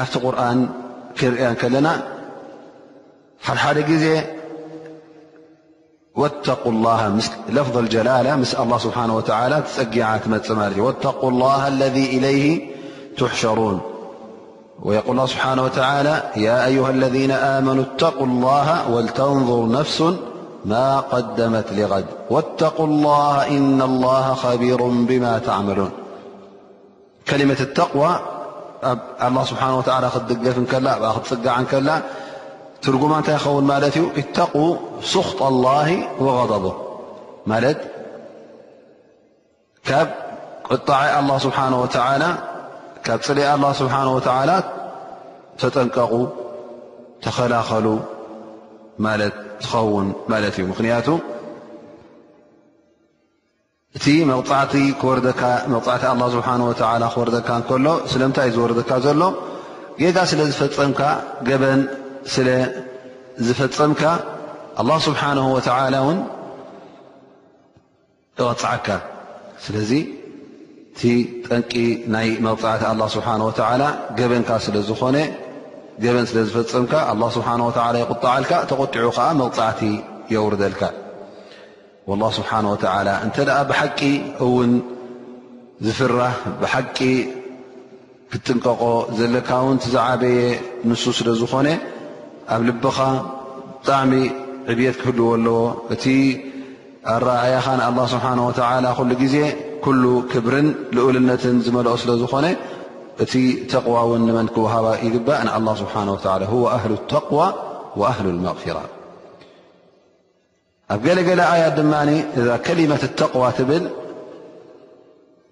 ኣብቲ 0.00 0.14
ቁርን 0.24 0.58
ክንሪያ 1.18 1.46
ከለና 1.60 1.88
حل 3.44 4.22
تقوله 6.44 7.08
لفظ 7.56 7.76
الجلالة 7.84 8.32
م 8.36 8.42
الله 8.64 8.78
سبحانه 8.86 9.14
وتعالى 9.18 9.56
واتقو 10.80 11.28
الله 11.32 11.60
الذي 11.74 12.04
إليه 12.16 12.50
تحشرون 13.20 13.76
ويقول 14.86 15.12
الله 15.16 15.26
سبحانه 15.34 15.62
وتعالى 15.66 16.14
يا 16.46 16.56
أيها 16.70 16.90
الذين 16.98 17.30
آمنوا 17.56 17.82
اتقوا 17.88 18.26
الله 18.30 18.68
ولتنظر 18.92 19.60
نفس 19.78 20.00
ما 20.72 20.88
قدمت 21.12 21.68
لغد 21.78 22.04
واتقوا 22.34 22.86
الله 22.90 23.34
إن 23.56 23.78
الله 23.90 24.24
خبير 24.44 24.80
بما 25.08 25.34
تعملون 25.48 25.90
كلمة 27.28 27.56
التقوى 27.66 28.12
الله 29.24 29.44
سبحانه 29.52 29.76
وتعالى 29.80 30.08
ف 31.24 31.48
عن 31.56 31.64
كل 31.72 31.88
ትርጉማ 32.84 33.12
እንታይ 33.20 33.34
ይኸውን 33.38 33.64
ማለት 33.72 33.94
እዩ 33.98 34.04
እታق 34.20 34.52
ስክጣ 35.12 35.40
ላه 35.64 35.88
وغضቦ 36.24 36.66
ማለት 37.50 37.78
ካብ 39.88 40.08
ቅጣ 40.68 40.88
ስብሓ 41.46 41.58
ካብ 43.06 43.20
ፅሊይ 43.28 43.46
ስብሓ 43.80 43.94
ላ 44.50 44.54
ተጠንቀቁ 45.60 46.12
ተከላኸሉ 47.24 47.86
ማለት 49.06 49.34
ትኸውን 49.62 50.08
ማለት 50.32 50.54
እዩ 50.58 50.64
ምክንያቱ 50.72 51.08
እቲ 53.96 54.06
መቕፃዕቲ 54.30 54.74
ስብሓ 56.34 56.52
ክወርደካ 57.08 57.50
ከሎ 57.68 57.86
ስለምታይ 58.12 58.46
እዩ 58.50 58.54
ዝወረደካ 58.58 58.90
ዘሎ 59.06 59.22
ጌጋ 60.00 60.18
ስለ 60.30 60.40
ዝፈፀምካ 60.50 61.00
ገበን 61.48 61.80
ስለ 62.34 62.48
ዝፈፀምካ 63.46 64.02
ኣه 64.82 64.96
ስብሓነه 65.06 65.46
ወላ 65.54 65.94
እውን 66.02 66.18
እቅፅዓካ 68.40 68.88
ስለዚ 69.64 69.92
ቲ 70.98 71.00
ጠንቂ 71.46 71.72
ናይ 72.14 72.28
መቕፅዕቲ 72.46 72.82
ኣ 72.92 72.94
ስብሓ 73.16 73.26
ላ 73.80 73.84
ገበንካ 74.18 74.50
ስለ 74.66 74.76
ዝኾነ 74.88 75.16
ገበን 76.04 76.26
ስለ 76.30 76.38
ዝፈፀምካ 76.48 76.94
ስብሓ 77.36 77.48
ይቁጣዓልካ 78.04 78.52
ተቆጢዑ 78.70 79.08
ከዓ 79.16 79.26
መቕፃዕቲ 79.42 79.80
የውርደልካ 80.34 80.82
ه 82.10 82.30
ስብሓነه 82.38 82.72
ላ 83.06 83.10
እንተ 83.24 83.36
ኣ 83.58 83.62
ብሓቂ 83.70 84.00
እውን 84.44 84.70
ዝፍራህ 85.86 86.36
ብሓቂ 86.62 86.98
ክጥንቀቆ 88.32 88.82
ዘለካ 89.18 89.50
ውን 89.66 89.76
ትዝዓበየ 89.82 90.38
ንሱ 90.88 91.04
ስለ 91.18 91.28
ዝኾነ 91.40 91.68
ኣብ 92.54 92.62
ልبኻ 92.68 92.98
ብጣዕሚ 93.78 94.12
ዕብት 94.72 94.96
ክህልዎ 95.02 95.26
ኣለዎ 95.36 95.58
እቲ 95.94 96.04
ኣረኣያኻ 97.14 97.66
ه 97.96 97.98
ስه 98.12 99.20
ዜ 99.34 99.36
ل 100.02 100.04
ክብር 100.32 100.54
ኡልነት 101.06 101.42
ዝመልኦ 101.66 101.92
ስለዝኾነ 102.02 102.46
እቲ 103.24 103.32
ተقዋ 103.72 103.96
ንመ 104.28 104.38
ክሃ 104.56 104.72
ይግባእ 105.06 105.40
لله 105.60 105.74
ስሓه 105.82 106.02
هو 106.52 106.62
ه 106.82 106.84
القዋى 106.92 107.48
وه 108.00 108.16
المغራ 108.34 108.76
ኣብ 110.92 111.00
ገለገለ 111.06 111.40
ኣያ 111.54 111.62
ድማ 111.78 111.92
እዛ 112.38 112.46
ከሊመة 112.66 113.02
اተقዋ 113.08 113.42
ትብል 113.58 113.84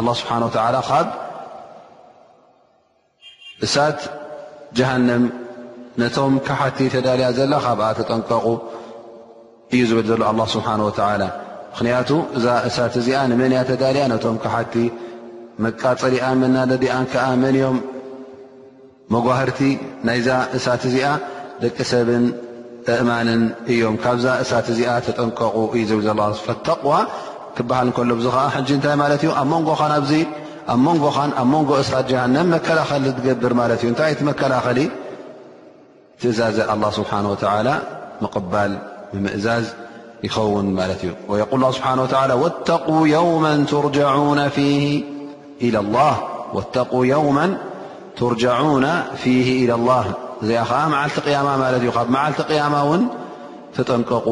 ኣላ 0.00 0.08
ስብሓን 0.20 0.42
ወተዓላ 0.46 0.76
ካብ 0.88 1.08
እሳት 3.66 3.98
ጀሃንም 4.78 5.24
ነቶም 6.02 6.34
ካሓቲ 6.46 6.78
ተዳልያ 6.94 7.26
ዘላ 7.38 7.52
ካብኣ 7.64 7.84
ተጠንቀቑ 7.98 8.46
እዩ 9.74 9.82
ዝብል 9.90 10.06
ዘሎ 10.10 10.22
ኣ 10.30 10.46
ስብሓን 10.54 10.80
ወተላ 10.88 11.22
ምክንያቱ 11.72 12.10
እዛ 12.38 12.46
እሳት 12.68 12.94
እዚኣ 13.00 13.18
ንመን 13.32 13.52
እያ 13.54 13.60
ተዳልያ 13.70 14.04
ነቶም 14.12 14.36
ካሓቲ 14.44 14.74
መቃፀሊኣ 15.64 16.24
መናለዲኣን 16.42 17.04
ከዓ 17.12 17.26
መን 17.42 17.56
እዮም 17.58 17.76
መጓህርቲ 19.14 19.60
ናይዛ 20.08 20.28
እሳት 20.58 20.82
እዚኣ 20.90 21.08
ደቂ 21.64 21.76
ሰብን 21.92 22.24
እእማንን 22.94 23.42
እዮም 23.72 23.96
ካብዛ 24.04 24.26
እሳት 24.44 24.66
እዚኣ 24.74 24.92
ተጠንቀቑ 25.08 25.56
እዩ 25.80 25.84
ዝብል 25.90 26.04
ዘሎ 26.08 26.20
ፈተቕዋ 26.46 26.92
ክሃል 27.56 27.88
ሎ 28.10 28.20
ዙ 28.24 28.26
ዓ 28.30 28.78
ታይ 28.80 28.80
ት 29.20 29.28
እ 29.28 29.30
ኣ 30.72 30.74
ንጎ 30.82 31.16
ን 31.26 31.30
ኣ 31.42 31.44
ንጎ 31.52 31.70
እስ 31.82 31.88
ሃን 31.94 32.34
መከላኸሊ 32.54 33.04
ገብር 33.26 33.52
እ 33.74 33.88
ታይይቲ 34.00 34.20
መከላኸሊ 34.30 34.80
ትእዛዘ 36.22 36.56
الله 36.74 36.90
ስብሓه 36.98 37.24
و 38.22 38.26
قል 38.52 38.72
ብምእዛዝ 39.12 39.64
ይኸውን 40.26 40.66
እዩ 41.32 41.40
قል 41.52 41.62
ه 41.66 41.78
ه 46.54 46.98
ا 47.00 47.04
يو 47.04 47.26
ترجعن 48.20 48.84
فه 49.22 49.46
إلى 49.64 49.72
الله 49.80 50.04
እዚኣ 50.42 50.62
ዓ 50.82 50.84
መዓልቲ 50.92 51.16
يማ 51.36 51.48
እ 51.56 51.58
መዓልቲ 51.62 52.50
ማ 52.74 52.78
ን 53.00 53.02
ተጠንቀቁ 53.74 54.26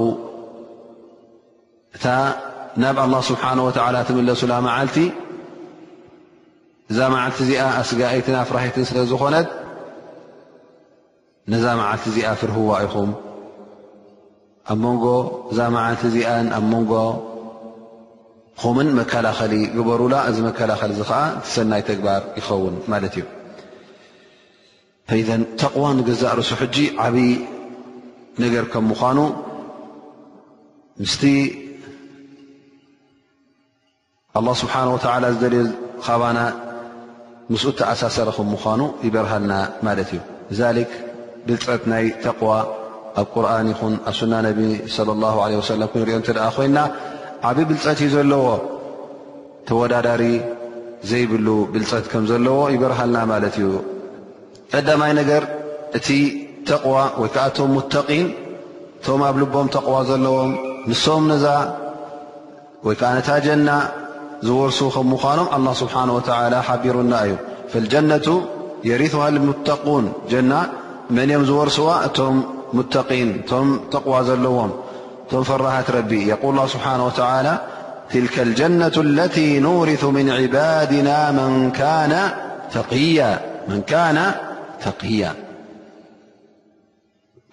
ናብ 2.78 2.96
ኣላه 3.04 3.20
ስብሓና 3.30 3.58
ወተዓላ 3.66 3.96
ትምለሱላ 4.08 4.52
መዓልቲ 4.66 4.96
እዛ 6.90 6.98
መዓልቲ 7.14 7.38
እዚኣ 7.44 7.60
ኣስጋአይትን 7.80 8.36
ኣፍራሒይትን 8.44 8.84
ስለ 8.90 8.98
ዝኮነት 9.10 9.46
ነዛ 11.52 11.64
መዓልቲ 11.80 12.04
እዚኣ 12.10 12.28
ፍርህዋ 12.40 12.70
ኢኹም 12.86 13.10
ኣብ 14.72 14.78
መንጎ 14.84 15.04
እዛ 15.50 15.58
መዓልቲ 15.76 16.02
እዚኣ 16.10 16.30
ኣብ 16.58 16.64
መንጎ 16.74 16.92
ኹምን 18.62 18.88
መከላኸሊ 19.00 19.54
ግበሩላ 19.76 20.14
እዚ 20.30 20.36
መከላኸሊ 20.48 20.90
እዚ 20.96 21.02
ከዓ 21.10 21.20
ሰናይ 21.54 21.82
ተግባር 21.90 22.22
ይኸውን 22.38 22.74
ማለት 22.92 23.14
እዩ 23.18 23.24
ፈዘ 25.10 25.28
ተቕዋ 25.62 25.84
ንገዛእ 25.98 26.34
ርሱ 26.40 26.50
ሕጂ 26.60 26.76
ዓብይ 27.06 27.32
ነገር 28.44 28.64
ከም 28.72 28.84
ምዃኑ 28.90 29.18
ምስ 31.02 31.14
ላه 34.38 34.54
ስብሓነ 34.62 34.86
ወተዓላ 34.94 35.24
ዝደልዮ 35.34 35.62
ካባና 36.06 36.38
ምስኡ 37.52 37.68
እተኣሳሰረ 37.74 38.28
ኹም 38.36 38.46
ምዃኑ 38.54 38.80
ይበርሃልና 39.06 39.52
ማለት 39.86 40.10
እዩ 40.14 40.20
ዛሊክ 40.58 40.90
ብልፀት 41.46 41.82
ናይ 41.92 42.04
ተቕዋ 42.24 42.52
ኣብ 43.20 43.26
ቁርን 43.34 43.66
ይኹን 43.72 43.94
ኣብ 44.10 44.14
ሱና 44.18 44.34
ነቢ 44.48 44.60
ለ 45.06 45.08
ላ 45.22 45.26
ለ 45.52 45.52
ወሰለም 45.60 45.88
ክንሪኦ 45.92 46.16
እተ 46.22 46.30
ደኣ 46.36 46.46
ኮይና 46.56 46.78
ዓብ 47.50 47.56
ብልፀት 47.70 47.98
እዩ 48.04 48.08
ዘለዎ 48.16 48.44
ተወዳዳሪ 49.68 50.22
ዘይብሉ 51.12 51.46
ብልፀት 51.72 52.04
ከም 52.12 52.24
ዘለዎ 52.30 52.58
ይበርሃልና 52.74 53.18
ማለት 53.34 53.54
እዩ 53.62 53.66
ቀዳማይ 54.72 55.12
ነገር 55.20 55.42
እቲ 56.00 56.08
ተቕዋ 56.68 56.96
ወይ 57.22 57.30
ከዓእቶም 57.34 57.70
ሙተቂን 57.78 58.28
እቶም 58.98 59.20
ኣብ 59.30 59.36
ልቦም 59.42 59.66
ተቕዋ 59.76 59.96
ዘለዎም 60.12 60.52
ንሶም 60.92 61.22
ነዛ 61.32 61.44
ወይ 62.86 62.94
ከዓ 63.02 63.10
ነታ 63.18 63.28
ጀና 63.46 63.68
رمالله 64.44 65.72
سبحانهوتالىحبر 65.74 66.94
الني 67.00 67.30
فالجنة 67.72 68.28
يرثها 68.84 69.28
المتقون 69.28 70.04
ور 71.48 71.68
م 72.20 72.42
متقينمتقوى 72.72 74.20
لم 75.32 75.42
فرح 75.42 75.90
رب 75.90 76.12
يقول 76.12 76.50
الله 76.54 76.66
سبحانه 76.66 77.06
وتعالى 77.06 77.58
تلك 78.14 78.38
الجنة 78.38 78.92
التي 78.96 79.60
نورث 79.60 80.04
من 80.04 80.30
عبادنا 80.30 81.18
من 81.30 81.70
كان 81.70 82.12
تقيا 82.74 83.32
ك 83.90 85.30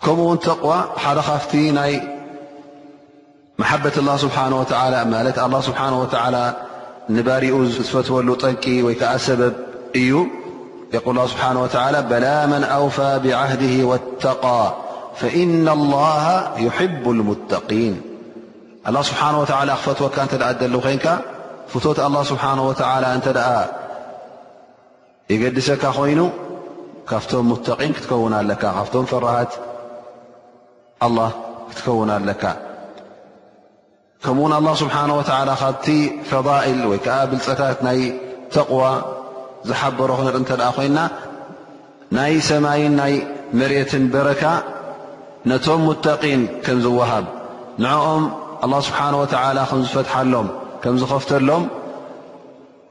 قوى 0.01 0.33
لفت 1.17 1.55
محبة 3.61 3.95
الله 4.01 4.17
سبحانه 4.25 4.55
وتالىاللهسحانهوتى 4.61 6.17
نባሪኡ 7.15 7.57
ዝፈትሉ 7.73 8.29
ጠቂ 8.45 8.63
ወይ 8.87 8.95
ዓ 9.11 9.15
ሰበብ 9.27 9.55
እዩ 9.99 10.11
يقل 10.95 11.17
ه 11.21 11.23
ስبنه 11.33 11.61
و 11.63 11.67
በلا 12.11 12.37
من 12.53 12.61
أوፋى 12.77 13.11
بعهده 13.23 13.75
واتقى 13.89 14.63
فإن 15.21 15.63
الله 15.77 16.23
يحب 16.67 17.03
المتقيን 17.15 17.95
الله 18.87 19.01
سبحنه 19.09 19.37
وتلى 19.41 19.73
ክፈትወካ 19.79 20.17
ኮን 20.27 20.29
فتት 21.71 21.97
الله 22.07 22.21
ስبنه 22.29 22.63
ول 22.63 22.75
እተ 23.03 23.27
يገድሰካ 25.33 25.83
ኮይኑ 25.97 26.19
ካብቶም 27.09 27.45
متقን 27.51 27.91
ክትكውن 27.97 28.33
ኣለካ 28.41 28.63
ካ 28.77 28.85
ፍራሃት 29.11 29.51
الله 31.07 31.29
ክትكውن 31.69 32.09
ኣለካ 32.19 32.43
ከምኡውን 34.25 34.53
ኣላه 34.57 34.73
ስብሓንه 34.83 35.13
ወተላ 35.19 35.49
ካብቲ 35.61 35.85
ፈضኢል 36.29 36.79
ወይ 36.89 36.99
ከዓ 37.05 37.17
ብልፀታት 37.29 37.77
ናይ 37.87 37.99
ተቕዋ 38.55 38.83
ዝሓበሮ 39.67 40.09
ኽንርኢ 40.19 40.37
እንተ 40.41 40.51
ደኣ 40.61 40.69
ኮይና 40.77 40.99
ናይ 42.17 42.33
ሰማይን 42.49 42.93
ናይ 43.01 43.13
መሬትን 43.59 44.05
በረካ 44.13 44.43
ነቶም 45.49 45.81
ሙተቒን 45.87 46.41
ከም 46.65 46.77
ዝወሃብ 46.85 47.25
ንዕኦም 47.83 48.23
ኣላه 48.65 48.79
ስብሓንه 48.87 49.17
ወተዓላ 49.23 49.57
ከም 49.71 49.79
ዝፈትሓሎም 49.87 50.47
ከም 50.83 50.95
ዝኸፍተሎም 51.01 51.63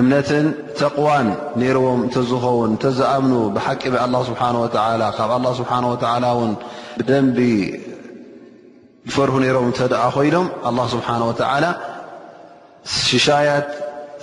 እምነትን 0.00 0.46
ተቕዋን 0.78 1.26
ነይርዎም 1.60 2.00
እንተዝኸውን 2.06 2.70
እንተዝኣምኑ 2.74 3.34
ብሓቂ 3.56 3.82
ኣ 4.04 4.06
ስብሓه 4.28 4.54
ወተ 4.62 4.74
ካብ 5.18 5.30
ኣ 5.36 5.40
ስብሓ 5.60 5.70
ወተ 5.92 6.04
ውን 6.38 6.52
ብደንቢ 7.00 7.38
ዝፈርህ 9.10 9.36
ነሮም 9.44 9.66
እተደኣ 9.72 10.02
ኮይኖም 10.16 10.46
ኣ 10.70 10.72
ስብሓነه 10.94 11.24
ወተዓላ 11.30 11.64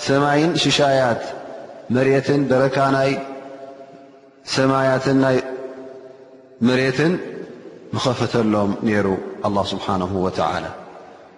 ሰማይን 0.07 0.51
ሽሻያት 0.63 1.21
መሬትን 1.95 2.41
ደረካናይ 2.51 3.11
ሰማያትን 4.55 5.17
ናይ 5.25 5.37
መሬትን 6.69 7.13
ንኸፈተሎም 7.95 8.71
ነይሩ 8.89 9.07
ኣ 9.47 9.55
ስብሓንه 9.73 10.09
ወተላ 10.27 10.65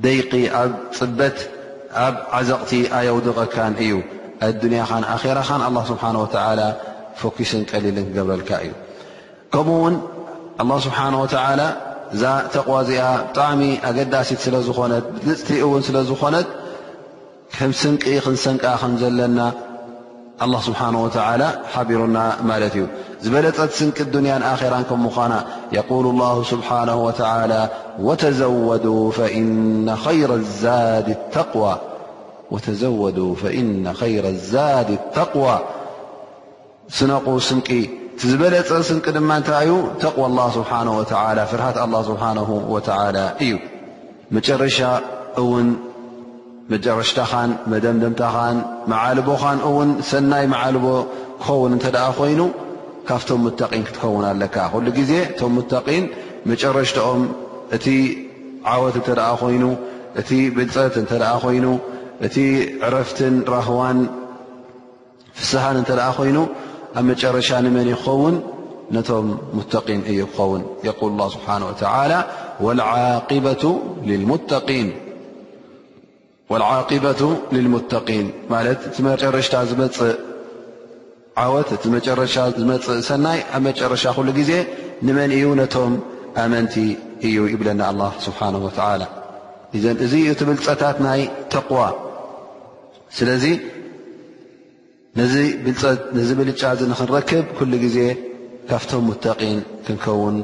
እዩም 0.09 0.51
ኣብ 0.61 0.73
ፅበት 0.99 1.39
ኣብ 2.05 2.17
ዘቕ 2.49 2.71
ኣውቀ 2.99 3.57
እዩ 3.85 4.01
ኣ 4.47 5.13
ስ 5.71 7.37
ብ 7.39 8.51
እዩ 8.65 8.73
ከምኡ 9.55 9.71
ውን 9.85 9.95
ላه 10.71 10.79
ስብሓነه 10.87 11.19
ወተላ 11.25 11.61
እዛ 12.15 12.23
ተقዋ 12.55 12.75
እዚኣ 12.85 13.01
ብጣዕሚ 13.29 13.61
ኣገዳሲት 13.89 14.41
ስለ 14.45 14.55
ዝኾነት 14.67 15.05
ብልፅቲ 15.23 15.49
ውን 15.73 15.83
ስለ 15.89 15.97
ዝኾነት 16.11 16.47
ም 17.71 17.73
ስንቂ 17.81 18.03
ክንሰንቃ 18.25 18.65
ከም 18.81 18.93
ዘለና 19.03 19.41
ስብሓና 20.69 20.95
ወላ 21.05 21.43
ሓቢሩና 21.73 22.19
ማለት 22.51 22.75
እዩ 22.79 22.85
ዝበለፀት 23.25 23.71
ስንቂ 23.79 23.97
ድንያን 24.15 24.43
ኣራን 24.53 24.85
ከ 24.89 24.91
ምኳና 25.07 25.33
የقሉ 25.77 26.05
الላه 26.15 26.37
ስብሓናه 26.53 26.97
ወላ 27.07 27.53
ወተዘወዱ 28.09 28.87
ፈእነ 29.19 29.87
ከይረ 34.01 34.23
ዛድ 34.53 34.89
ተقዋ 35.19 35.49
ስነቑ 36.97 37.27
ስንቂ 37.51 37.69
ቲዝበለ 38.21 38.55
ፅር 38.69 38.83
ስንቂ 38.89 39.05
ድማ 39.17 39.31
እንታይ 39.39 39.57
እዩ 39.67 39.73
ተቕው 40.03 40.23
ኣላه 40.29 40.47
ስብሓነه 40.57 40.93
ወላ 41.27 41.39
ፍርሃት 41.51 41.77
ስብሓነ 42.09 42.39
ወተላ 42.75 43.17
እዩ 43.45 43.53
መጨረሻ 44.37 44.79
እውን 45.43 45.69
መጨረሽታኻን 46.73 47.51
መደምደምታኻን 47.71 48.57
መዓልቦኻን 48.93 49.59
እውን 49.69 49.91
ሰናይ 50.11 50.45
መዓልቦ 50.55 50.87
ክኸውን 51.45 51.73
እንተ 51.77 51.87
ደኣ 51.97 52.07
ኮይኑ 52.19 52.41
ካብቶም 53.09 53.41
ሙተቒን 53.47 53.83
ክትከውን 53.89 54.25
ኣለካ 54.33 54.57
ኩሉ 54.75 54.87
ግዜ 54.99 55.11
እቶም 55.31 55.53
ሙተቒን 55.59 56.05
መጨረሽቲኦም 56.51 57.23
እቲ 57.79 57.87
ዓወት 58.75 58.97
እንተ 59.01 59.11
ደኣ 59.21 59.31
ኾይኑ 59.43 59.65
እቲ 60.21 60.31
ብፀት 60.59 60.95
እንተ 61.03 61.13
ደኣ 61.23 61.33
ኾይኑ 61.45 61.67
እቲ 62.29 62.37
ዕረፍትን 62.89 63.37
ራህዋን 63.55 63.99
ፍስሃን 65.39 65.77
እንተ 65.83 65.91
ደኣ 66.01 66.09
ኮይኑ 66.19 66.37
ኣብ 66.99 67.05
መጨረሻ 67.11 67.49
ንመን 67.67 67.89
ይኸውን 67.93 68.35
ነቶም 68.97 69.29
ሙقን 69.59 70.01
እዩ 70.11 70.19
ኸውን 70.35 70.63
የል 70.87 71.21
ስብሓه 71.35 71.65
ዓقበة 76.51 77.23
ሙን 77.73 78.27
ማለት 78.53 78.81
እቲ 78.89 78.95
መጨረሽ 79.11 79.47
ዝመፅእ 79.71 80.17
ዓወት 81.43 81.69
እቲ 81.77 81.85
መጨረሻ 81.97 82.35
ዝመፅእ 82.61 82.99
ሰናይ 83.09 83.39
ኣብ 83.57 83.63
መጨረሻ 83.69 84.05
ሉ 84.27 84.31
ጊዜ 84.41 84.51
ንመን 85.07 85.31
እዩ 85.39 85.47
ነቶም 85.61 85.95
ኣመንቲ 86.43 86.75
እዩ 87.29 87.37
ይብለና 87.53 87.83
ስብሓه 88.27 89.03
ዘ 89.85 89.87
እዚ 90.07 90.13
ዩ 90.29 90.33
ትብል 90.41 90.59
ፀታት 90.67 90.97
ናይ 91.07 91.23
ተقዋ 91.55 91.81
ስለ 93.17 93.29
ዚ 95.33 95.35
ብልጫ 96.39 96.63
ክንረክብ 96.79 97.45
كل 97.59 97.73
ግዜ 97.85 97.99
ካብቶም 98.69 99.03
مقን 99.11 99.59
ክንከውን 99.87 100.37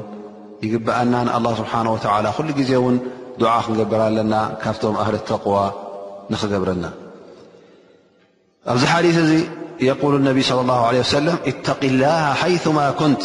ይግባአና 0.65 1.13
الله 1.37 1.51
ስبሓنه 1.61 1.89
و 1.95 1.97
ل 2.47 2.49
ዜ 2.69 2.71
ን 2.93 2.95
دع 3.41 3.53
ክንገብር 3.65 4.01
ለና 4.17 4.33
ካብቶ 4.61 4.83
أه 5.03 5.07
ተقዋ 5.31 5.55
ንክገብረና 6.31 6.85
ኣብዚ 8.71 8.83
ሓዲث 8.93 9.15
እዚ 9.25 9.31
يقل 9.89 10.13
الነ 10.19 10.29
صلى 10.49 10.61
الله 10.65 10.81
عله 10.89 11.01
س 11.15 11.19
ق 11.65 11.79
اله 11.89 12.21
حيث 12.41 12.63
كنት 12.99 13.23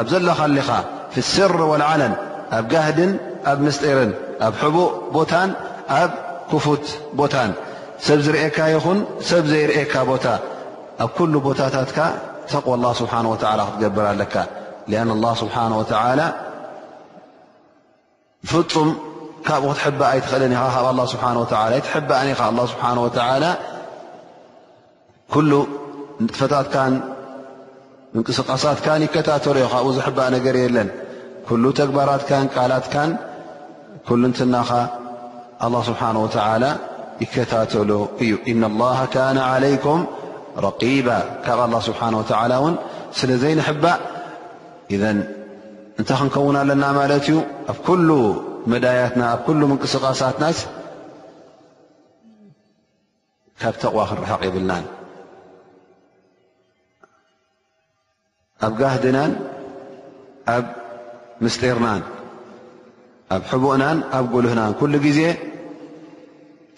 ኣዘለኸሊኻ 0.00 0.68
ف 1.12 1.16
الስር 1.24 1.52
والዓለን 1.70 2.12
ኣብ 2.56 2.64
ጋህድን 2.72 3.12
ኣብ 3.50 3.58
ምስጢርን 3.66 4.12
ኣብ 4.46 4.52
حቡእ 4.60 4.90
ቦታ 5.16 5.32
ኣብ 6.00 6.10
كፉት 6.50 6.84
ቦታ 7.20 7.34
ሰብ 8.06 8.18
ዝርኤካ 8.26 8.58
ይኹን 8.74 8.98
ሰብ 9.30 9.44
ዘይርኤካ 9.50 9.94
ቦታ 10.10 10.26
ኣብ 11.04 11.10
ኩሉ 11.16 11.34
ቦታታትካ 11.46 11.98
ተቕ 12.52 12.66
ه 12.82 12.92
ስብሓ 13.00 13.14
ላ 13.58 13.62
ክትገብር 13.68 14.06
ኣለካ 14.12 14.34
ኣን 15.00 15.08
ስብሓን 15.42 15.72
ፍፁም 18.50 18.90
ካብኡ 19.46 19.70
ክትሕባእ 19.74 20.08
ኣይትኽእልን 20.14 20.52
ኢኻ 20.56 20.62
ካብ 20.74 20.98
ስብሓ 21.12 21.24
ይትሕበእን 21.78 22.28
ኢኻ 22.34 22.40
ስብሓ 22.72 22.84
ኩሉ 25.34 25.50
ንጥፈታትካን 26.22 26.94
እንቅስቃሳትካን 28.16 29.02
ይከታተሉ 29.06 29.56
ዩ 29.64 29.66
ካብኡ 29.74 29.88
ዘሕባእ 29.98 30.28
ነገር 30.36 30.54
የለን 30.62 30.88
ኩሉ 31.48 31.64
ተግባራትካን 31.80 32.46
ቃላትካን 32.54 33.10
ኩሉ 34.08 34.20
ንትናኻ 34.32 34.70
ስብሓን 35.90 36.16
ወላ 36.24 36.64
ይከታተሉ 37.22 37.90
እ 38.24 38.26
إن 38.52 38.62
الله 38.70 38.98
كن 39.14 39.36
علይك 39.52 39.86
رقባ 40.66 41.08
ካብ 41.44 41.58
لله 41.70 41.80
ስሓنه 41.88 42.18
ول 42.22 42.54
ን 42.72 42.74
ስለዘይنحبእ 43.18 43.96
ذ 45.02 45.04
እታይ 46.00 46.16
ክንከውና 46.20 46.58
ለና 46.68 46.84
ማለት 47.00 47.24
እዩ 47.28 47.36
ኣብ 47.72 47.78
ل 48.08 48.10
መዳيት 48.72 49.14
ኣ 49.30 49.34
ንቅስቃሳትና 49.72 50.44
ካብ 53.60 53.74
ተقዋ 53.82 53.98
ክንረሐق 54.10 54.42
ይብልና 54.48 54.72
ኣብ 58.66 58.72
ጋህድናን 58.80 59.32
ኣብ 60.54 60.64
ምስጢርና 61.44 61.88
ኣብ 63.34 63.42
حእና 63.50 63.82
ኣብ 64.16 64.24
ጉልህና 64.32 64.62
ዜ 65.18 65.20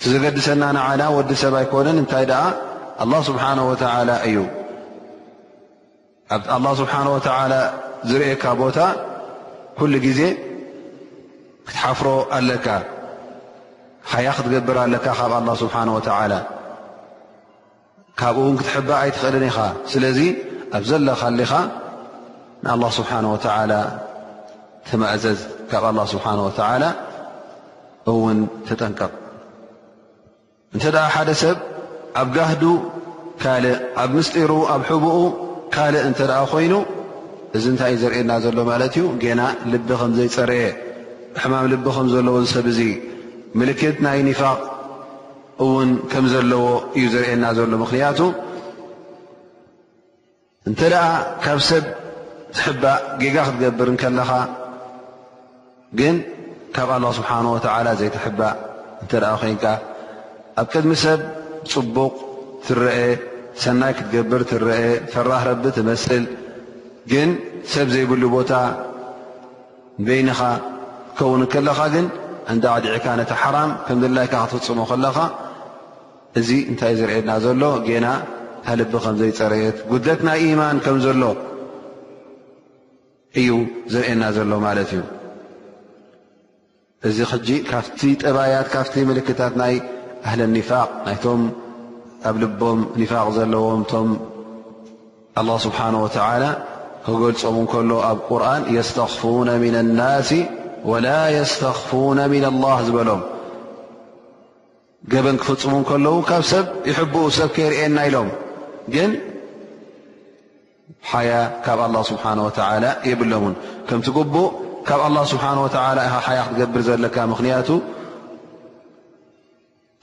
ቲዘገድሰና 0.04 0.64
ንዓና 0.76 1.02
ወዲ 1.16 1.30
ሰብ 1.42 1.54
ኣይኮንን 1.60 1.96
እንታይ 2.02 2.24
ደኣ 2.32 2.44
ኣላه 3.02 3.20
ስብሓን 3.28 3.58
ወተላ 3.70 4.10
እዩ 4.28 4.36
ኣብቲ 6.34 6.46
ኣላه 6.54 6.72
ስብሓን 6.80 7.08
ወተዓላ 7.16 7.54
ዝርእካ 8.08 8.44
ቦታ 8.62 8.78
ኩሉ 9.78 9.92
ግዜ 10.06 10.20
ክትሓፍሮ 11.68 12.06
ኣለካ 12.38 12.66
ሓያ 14.14 14.26
ክትገብር 14.38 14.76
ኣለካ 14.86 15.06
ካብ 15.20 15.32
ኣላ 15.38 15.48
ስብሓን 15.62 15.88
ወተላ 15.96 16.32
ካብኡ 18.20 18.36
እውን 18.46 18.56
ክትሕባ 18.60 18.90
ኣይትኽእልን 19.04 19.44
ኢኻ 19.50 19.58
ስለዚ 19.94 20.18
ኣብ 20.76 20.82
ዘለኻሊኻ 20.90 21.52
ንኣላه 22.64 22.90
ስብሓን 23.00 23.24
ወተላ 23.34 23.72
ትማእዘዝ 24.90 25.40
ካብ 25.70 25.84
ኣላ 25.90 25.98
ስብሓን 26.16 26.40
ወተላ 26.48 26.84
እውን 28.10 28.38
ትጠንቀቕ 28.68 29.12
እንተ 30.76 30.85
ደኣ 30.94 31.06
ሓደ 31.14 31.30
ሰብ 31.42 31.58
ኣብ 32.20 32.28
ጋህዱ 32.37 32.64
ካልእ 33.42 33.78
ኣብ 34.02 34.11
ምስጢሩ 34.18 34.50
ኣብ 34.74 34.82
ሕቡኡ 34.90 35.16
ካልእ 35.74 36.02
እንተ 36.08 36.20
ኣ 36.40 36.42
ኮይኑ 36.52 36.74
እዚ 37.56 37.64
እንታይ 37.72 37.90
እዩ 37.94 38.00
ዘርእየና 38.02 38.32
ዘሎ 38.44 38.56
ማለት 38.70 38.92
እዩ 38.98 39.04
ገና 39.24 39.40
ልቢ 39.72 39.88
ከምዘይፀረየ 40.00 40.64
ሕማም 41.42 41.66
ልቢ 41.72 41.87
ከም 41.96 42.06
ዘለዎ 42.12 42.37
ሰብ 42.54 42.66
እዚ 42.72 42.80
ምልክት 43.61 43.96
ናይ 44.06 44.18
ኒፋቅ 44.28 44.58
እውን 45.64 45.90
ከም 46.12 46.24
ዘለዎ 46.32 46.64
እዩ 46.96 47.04
ዘርኤየና 47.14 47.44
ዘሎ 47.58 47.72
ምኽንያቱ 47.85 48.20
እንተደኣ 50.70 51.04
ካብ 51.44 51.58
ሰብ 51.70 51.85
ትሕባእ 52.56 52.98
ጌጋ 53.22 53.37
ክትገብር 53.46 53.88
ን 53.94 53.98
ከለኻ 54.02 54.30
ግን 55.98 56.16
ካብ 56.74 56.88
ኣላ 56.96 57.04
ስብሓነ 57.18 57.46
ወተዓላ 57.56 57.88
ዘይተሕባእ 58.00 58.54
እንተ 59.02 59.12
ኣ 59.32 59.37
ኮይንካ 59.42 59.64
ኣብ 60.62 60.68
ቅድሚ 60.77 60.92
ሰብ 61.05 61.20
ፅቡቕ 61.72 62.12
ትረአ 62.64 62.98
ሰናይ 63.62 63.92
ክትገብር 63.98 64.42
ትረአ 64.51 64.77
ፈራህ 65.12 65.42
ረቢ 65.48 65.62
ትመስል 65.77 66.25
ግን 67.12 67.31
ሰብ 67.72 67.87
ዘይብሉ 67.94 68.22
ቦታ 68.35 68.53
ንበይንኻ 70.03 70.40
ትከውን 71.07 71.42
ከለኻ 71.53 71.79
ግን 71.94 72.07
እንዳ 72.53 72.64
ዓድዕካ 72.77 73.07
ነቲ 73.20 73.31
ሓራም 73.42 73.70
ከም 73.87 73.98
ዘላይካ 74.05 74.35
ክትፍፅሙ 74.51 74.79
ከለኻ 74.90 75.16
እዚ 76.40 76.48
እንታይ 76.72 76.92
እ 76.96 76.98
ዘርእየና 77.01 77.33
ዘሎ 77.46 77.62
ገና 77.88 78.07
ሃልቢ 78.68 78.92
ከምዘይፀረየት 79.07 79.79
ጉድለት 79.90 80.20
ናይ 80.29 80.38
ኢማን 80.51 80.79
ከም 80.85 80.98
ዘሎ 81.07 81.22
እዩ 83.42 83.51
ዘርእየና 83.94 84.25
ዘሎ 84.38 84.51
ማለት 84.66 84.90
እዩ 84.98 85.03
እዚ 87.11 87.18
ሕጂ 87.33 87.48
ካብቲ 87.72 88.01
ጥባያት 88.25 88.66
ካፍቲ 88.77 88.94
ምልክታት 89.11 89.55
ናይ 89.62 89.75
ኣህሊ 90.26 90.42
ኒፋቅ 90.56 90.90
ናይቶም 91.06 91.40
ኣብ 92.28 92.37
ልቦም 92.42 92.80
ኒፋቅ 93.00 93.26
ዘለዎም 93.38 93.80
ቶም 93.92 94.08
ኣላه 95.40 95.56
ስብሓንه 95.66 95.98
ወላ 96.04 96.44
ክገልፆምን 97.06 97.64
ከሎ 97.72 97.90
ኣብ 98.11 98.18
ቁርን 98.28 98.62
የስተኽፉነ 98.76 99.48
ምን 99.62 99.74
ናሲ 100.00 100.30
ወላ 100.90 101.06
የስተኽፉና 101.37 102.18
ምና 102.32 102.44
ላህ 102.64 102.76
ዝበሎም 102.88 103.22
ገበን 105.14 105.37
ክፍፁሙ 105.44 105.72
ከለዉ 105.90 106.14
ካብ 106.30 106.42
ሰብ 106.52 106.66
ይሕብኡ 106.90 107.22
ሰብ 107.38 107.50
ከይርእየና 107.56 107.98
ኢሎም 108.11 108.28
ግን 108.94 109.11
ሓያ 111.12 111.30
ካብ 111.64 111.80
ኣላ 111.87 111.96
ስብሓነ 112.11 112.40
የብሎን 113.11 113.54
ከምቲግቡእ 113.88 114.48
ካብ 114.90 115.00
ኣላ 115.08 115.16
ስብሓه 115.32 115.56
ወላ 115.64 115.98
ኢኻ 116.08 116.14
ሓያ 116.28 116.40
ክትገብር 116.48 116.82
ዘለካ 116.90 117.16
ምኽንያቱ 117.32 117.68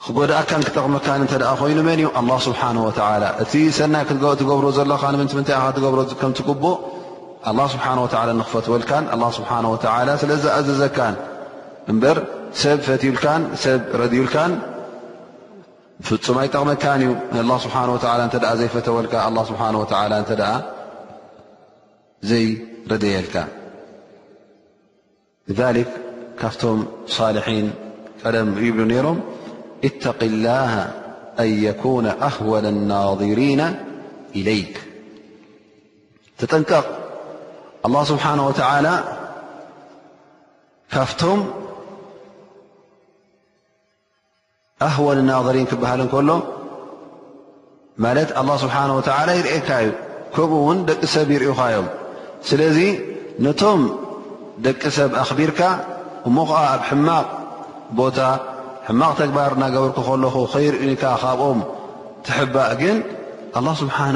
ክጎድኣካን 0.06 0.62
ክጠቕመካን 0.68 1.22
እተ 1.26 1.34
ኣ 1.52 1.54
ኮይኑ 1.62 1.80
መን 1.88 2.00
እዩ 2.02 2.08
ኣه 2.20 2.28
ስብሓንه 2.48 2.82
ወላ 2.88 3.24
እቲ 3.44 3.54
ሰናይ 3.78 4.04
ትገብሮ 4.10 4.66
ዘለኻ 4.78 5.02
ንምን 5.14 5.28
ምንታይ 5.38 5.60
ትገብሮ 5.78 6.00
ከምትግቡእ 6.22 6.78
ኣه 7.50 7.58
ስብሓንه 7.74 8.00
ወላ 8.06 8.30
ንክፈትወልካን 8.40 9.04
ስብሓን 9.38 9.66
ወላ 9.74 10.10
ስለዚ 10.22 10.44
ኣዘዘካን 10.58 11.16
እምበር 11.92 12.18
ሰብ 12.62 12.78
ፈትዩልካን 12.88 13.42
ሰብ 13.64 13.80
ረድዩልካን 14.02 14.52
ፍፁማይ 16.08 16.48
ጠቕመካን 16.54 17.02
እዩ 17.34 17.50
ስብሓ 17.66 17.78
ተ 18.36 18.38
ዘይፈተወልካ 18.62 19.14
ኣ 19.28 19.44
ስብሓ 19.52 19.62
እተ 20.24 20.32
ዘይረድየልካ 22.30 23.36
ክ 25.58 25.84
ካብቶም 26.40 26.80
ሳልሒን 27.14 27.68
ቀደም 28.24 28.50
ይብሉ 28.66 28.80
ነይሮም 28.92 29.18
اتق 29.84 30.24
الله 30.24 30.76
أن 31.40 31.64
يكون 31.64 32.06
ኣهون 32.12 32.66
الናاظرين 32.66 33.62
إليك 34.36 34.74
ትጠንቀቕ 36.40 36.86
الله 37.86 38.02
ስبሓنه 38.12 38.44
وتعل 38.50 38.86
ካፍቶም 40.94 41.40
ኣهوን 44.90 45.18
ناظሪን 45.32 45.66
ክበሃልከሎ 45.72 46.30
ማለት 48.04 48.30
الله 48.42 48.56
ስبሓنه 48.64 48.94
ول 49.00 49.30
يርእካ 49.40 49.70
ዩ 49.86 49.90
ከምኡ 50.36 50.52
ውን 50.68 50.78
ደቂ 50.90 51.02
ሰብ 51.16 51.30
ይርእኻዮም 51.36 51.88
ስለዚ 52.50 52.78
ነቶም 53.46 53.82
ደቂ 54.66 54.82
ሰብ 54.98 55.12
ኣኽቢርካ 55.24 55.60
እሞ 56.28 56.38
ዓ 56.62 56.62
ኣብ 56.74 56.82
ሕማቕ 56.90 57.28
ቦታ 58.00 58.18
ሕማቕ 58.90 59.10
ተግባር 59.22 59.52
እናገበርኩ 59.56 59.98
ከለኹ 60.08 60.36
ከይርኡ 60.52 60.80
ኒኢልካ 60.86 61.04
ካብኦም 61.24 61.60
ትሕባእ 62.26 62.72
ግን 62.82 62.98
ኣ 63.60 63.74
ስብሓን 63.82 64.16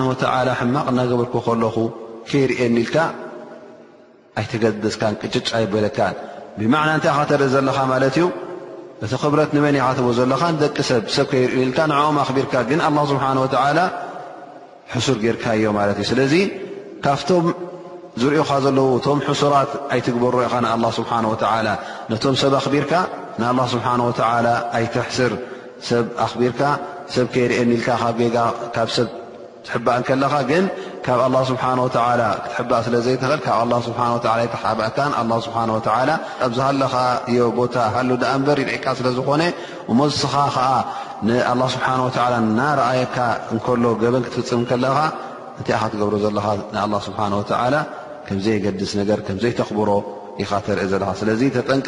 ሕማቕ 0.60 0.86
እናገበርኩ 0.92 1.34
ከለኹ 1.48 1.76
ከይርእኒኢልካ 2.30 2.96
ኣይተገደዝካን 4.42 5.14
ቅጭጭ 5.22 5.48
ኣይበለካን 5.58 6.16
ብማዕና 6.60 6.90
እንታይ 6.98 7.14
ካተርኢ 7.18 7.50
ዘለኻ 7.56 7.78
ማለት 7.94 8.16
እዩ 8.20 8.26
እቲ 9.04 9.14
ክብረት 9.24 9.52
ንበን 9.58 9.78
ካተቦ 9.86 10.08
ዘለኻ 10.20 10.42
ደቂ 10.64 10.78
ሰሰብ 10.90 11.26
ከይር 11.32 11.50
ኒኢልካ 11.60 11.80
ንኦም 11.92 12.18
ኣኽቢርካ 12.26 12.54
ግን 12.72 12.82
ስብሓን 13.14 13.38
ላ 13.78 13.82
ሕሱር 14.94 15.18
ገርካ 15.26 15.46
እዮ 15.60 15.66
ማለት 15.80 15.98
እዩ 16.02 16.06
ስለዚ 16.12 16.34
ካብቶም 17.04 17.46
ዝሪዩኻ 18.22 18.52
ዘለው 18.66 18.88
እቶም 19.00 19.20
ሕሱራት 19.30 19.72
ኣይትግበርሮ 19.96 20.40
ኢኻ 20.48 20.56
ስብሓን 21.00 21.26
ላ 21.68 21.72
ነቶም 22.12 22.36
ሰብ 22.44 22.56
ኣቢርካ 22.62 22.94
ን 23.42 23.66
ስብሓ 23.74 23.88
ኣይትሕስር 24.78 25.32
ሰብ 25.90 26.06
ኣክቢርካ 26.26 26.62
ሰብ 27.14 27.28
ከይርአ 27.36 27.56
ልካ 27.72 27.88
ብካ 28.18 28.78
ሰብ 28.98 29.08
ትእ 29.68 30.02
ከለኻ 30.08 30.34
ግን 30.50 30.66
ካብ 31.06 31.20
ክትእ 32.54 32.82
ስለዘኽእል 32.88 33.42
ተሓእ 35.86 36.12
ኣዝሃለኻ 36.46 36.94
ዮ 37.38 37.40
ቦታ 37.60 37.76
ሃ 37.96 38.00
ዳኣንበር 38.24 38.60
ካ 38.86 38.96
ስለዝኾነ 39.02 39.44
መስኻ 40.02 40.34
ን 41.28 41.62
ስሓ 41.76 41.86
ናረኣየካ 42.60 43.18
እሎ 43.58 43.84
ገበን 44.02 44.24
ክትፍፅም 44.28 44.62
ከለኻ 44.72 44.98
እንታይ 45.60 45.76
ኢ 45.82 45.90
ትገብሮ 45.94 46.16
ዘለኻ 46.26 46.46
ስሓ 47.08 47.20
ከዘይገድስ 48.28 48.92
ገ 49.12 49.14
ዘይተኽብሮ 49.44 49.90
ኻ 50.50 50.60
ተርኢ 50.66 50.88
ዘ 50.92 50.94
ጠቀ 51.74 51.88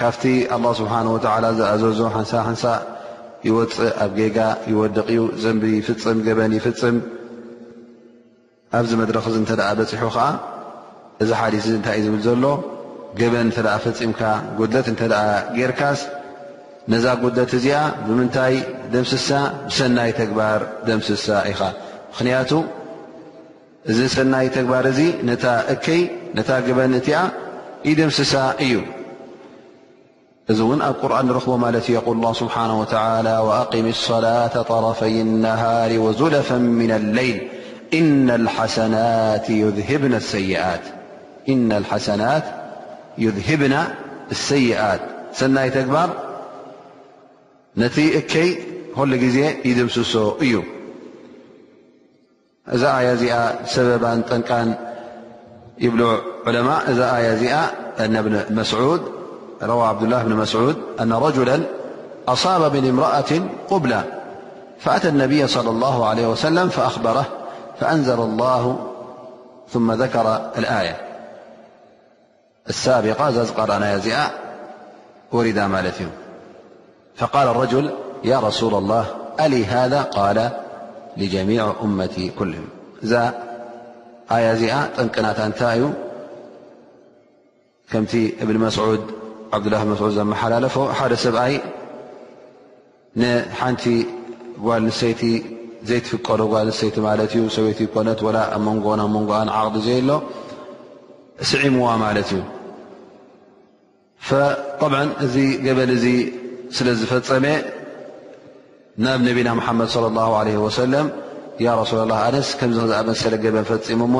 ካብቲ 0.00 0.24
ኣላ 0.54 0.64
ስብሓን 0.78 1.06
ወተዓላ 1.14 1.44
ዝኣዘዞ 1.58 2.00
ሓንሳ 2.14 2.32
ሓንሳ 2.46 2.64
ይወፅእ 3.48 3.90
ኣብ 4.04 4.10
ጌጋ 4.18 4.38
ይወድቕ 4.72 5.04
እዩ 5.12 5.20
ዘንቢ 5.42 5.64
ይፍፅም 5.78 6.18
ገበን 6.26 6.52
ይፍፅም 6.58 6.96
ኣብዚ 8.78 8.90
መድረክ 9.02 9.26
እንተደኣ 9.40 9.68
በፂሑ 9.78 10.02
ከዓ 10.16 10.24
እዚ 11.24 11.30
ሓዲስ 11.40 11.64
እዚ 11.68 11.74
እንታይ 11.80 11.96
እዩ 12.00 12.06
ዝብል 12.10 12.20
ዘሎ 12.26 12.44
ገበን 13.20 13.44
እንተኣ 13.48 13.68
ፈፂምካ 13.84 14.20
ጉድለት 14.58 14.86
እንተ 14.92 15.00
ደኣ 15.12 15.22
ጌይርካስ 15.56 16.00
ነዛ 16.94 17.04
ጉድለት 17.22 17.52
እዚኣ 17.58 17.78
ብምንታይ 18.08 18.56
ደምስሳ 18.96 19.28
ብሰናይ 19.68 20.10
ተግባር 20.20 20.60
ደምስሳ 20.88 21.26
ኢኻ 21.52 21.60
ምክንያቱ 22.10 22.50
እዚ 23.92 23.98
ሰናይ 24.16 24.46
ተግባር 24.58 24.84
እዚ 24.92 25.00
ነታ 25.30 25.44
እከይ 25.76 26.02
ነታ 26.38 26.50
ገበን 26.68 26.94
እቲኣ 27.00 27.18
ይደምስሳ 27.90 28.34
እዩ 28.66 28.76
ون 30.50 30.82
قرن 30.82 31.30
رክب 31.30 31.78
ت 31.80 31.90
يقول 31.90 32.16
الله 32.16 32.32
سبحانه 32.32 32.80
وتعالى 32.80 33.38
وأقم 33.38 33.86
الصلاة 33.86 34.62
طرفي 34.62 35.20
النهار 35.20 35.98
وذلفا 35.98 36.54
من 36.56 36.90
الليل 36.90 37.48
إن 37.94 38.30
الحسنات 38.30 39.50
يذهبن 43.18 43.78
السيئت 44.30 45.00
سني 45.32 45.70
تجبر 45.70 46.08
نت 47.76 48.00
كي 48.30 48.58
ل 48.98 49.16
ዜ 49.34 49.38
يدمسس 49.68 50.16
እي 50.42 50.54
ذ 53.14 53.22
ي 53.30 53.34
سبب 53.76 54.02
ጠن 54.30 54.74
يبل 55.84 56.02
علمء 56.46 56.80
ي 57.26 57.56
نبن 58.14 58.34
مسعود 58.50 59.15
روى 59.62 59.82
عبد 59.88 60.02
الله 60.02 60.22
بن 60.22 60.32
مسعود 60.36 60.76
أن 61.00 61.12
رجلا 61.12 61.62
أصاب 62.28 62.76
من 62.76 62.88
امرأة 62.88 63.24
قبلى 63.70 64.04
فأتى 64.78 65.08
النبي 65.08 65.46
صلى 65.46 65.70
الله 65.70 66.06
عليه 66.06 66.26
وسلم 66.26 66.68
فأخبره 66.68 67.24
فأنزل 67.80 68.14
الله 68.18 68.78
ثم 69.68 69.92
ذكر 69.92 70.50
الآية 70.58 70.96
السابقة 72.68 73.28
أي 73.84 74.28
وردا 75.32 75.66
مالت 75.66 75.94
فقال 77.16 77.48
الرجل 77.48 77.90
يا 78.24 78.38
رسول 78.40 78.74
الله 78.74 79.06
أل 79.40 79.64
هذا 79.64 80.02
قال 80.02 80.50
لجميع 81.16 81.72
أمتي 81.82 82.28
كلهم 82.38 82.68
يا 83.02 83.34
نناأنتي 84.32 85.90
كم 87.92 88.04
بن 88.46 88.58
مسعود 88.58 89.10
ዓብላ 89.58 89.74
መስዑድ 89.90 90.12
ዘመሓላለፎ 90.18 90.74
ሓደ 90.98 91.12
ሰብኣይ 91.24 91.52
ንሓንቲ 93.20 93.84
ጓል 94.66 94.82
ንሰይቲ 94.88 95.22
ዘይትፍቀዶ 95.88 96.40
ጓል 96.52 96.66
ንሰይቲ 96.70 96.96
ማ 97.04 97.08
እዩ 97.26 97.42
ሰበይቲ 97.56 97.80
ኮነ 97.94 98.08
መንጎናብ 98.66 99.08
መንጎ 99.16 99.30
ዓቕዲ 99.58 99.82
ዘየ 99.86 99.98
ሎ 100.10 100.18
ስዒምዋ 101.50 101.86
ማለት 102.04 102.30
እዩ 102.34 102.42
ط 104.28 104.30
እዚ 105.26 105.34
ገበን 105.66 105.90
እዚ 105.96 106.06
ስለዝፈፀመ 106.78 107.46
ናብ 109.04 109.20
ነብና 109.26 109.48
ሓመድ 109.66 109.88
ص 109.94 109.96
ه 110.58 110.70
ሰለ 110.80 110.94
ሱላ 111.90 112.12
ኣነስ 112.26 112.48
ከምዚ 112.60 112.78
ክዝኣመሰለ 112.82 113.34
ገበን 113.46 113.64
ፈፂሞ 113.70 114.00
ሞ 114.14 114.18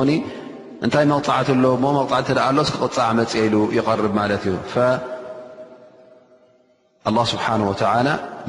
እንታይ 0.85 1.05
መቕፅዓት 1.11 1.47
ኣለዎ 1.53 1.73
መቕዓቲ 1.83 2.27
ዓ 2.47 2.49
ሎ 2.55 2.61
ክቕፅዕ 2.73 3.07
መፅ 3.19 3.31
ሉ 3.53 3.55
ይቐርብ 3.77 4.07
ማለት 4.19 4.43
እዩ 4.49 4.55
ኣላه 7.07 7.25
ስብሓንه 7.33 7.63
ወተላ 7.71 7.93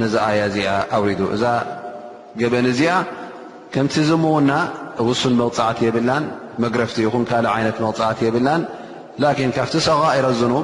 ነዚ 0.02 0.12
ኣያ 0.26 0.40
እዚኣ 0.50 0.68
ኣውሪዱ 0.96 1.20
እዛ 1.34 1.44
ገበን 2.40 2.66
እዚኣ 2.72 2.92
ከምቲ 3.74 3.94
ዘምውና 4.08 4.50
ብውሱን 5.06 5.34
መውፅዓት 5.40 5.78
የብላን 5.86 6.24
መግረፍቲ 6.64 6.96
ይኹን 7.06 7.24
ካልእ 7.30 7.50
ዓይነት 7.56 7.76
መውፅዓት 7.84 8.18
የብላን 8.26 8.62
ላኪን 9.22 9.50
ካብቲ 9.56 9.74
ሰغኢረ 9.88 10.26
ዝኑ 10.40 10.54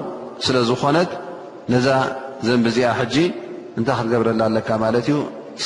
ስለ 0.47 0.57
ዝኾነት 0.71 1.11
ነዛ 1.73 1.89
ዘንብዚኣ 2.47 2.89
ሕጂ 3.01 3.17
እንታይ 3.79 3.97
ክትገብረላ 3.99 4.43
ኣለካ 4.51 4.69
ማለት 4.85 5.07
እዩ 5.11 5.17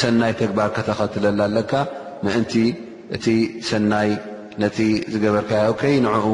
ሰናይ 0.00 0.32
ተግባር 0.40 0.68
ከተኸትለላ 0.76 1.40
ለካ 1.56 1.72
ምእንቲ 2.24 2.54
እቲ 3.16 3.26
ሰናይ 3.70 4.10
ነቲ 4.62 4.78
ዝገበርካዮ 5.12 5.70
ይ 5.92 5.96
ንዕኡ 6.06 6.26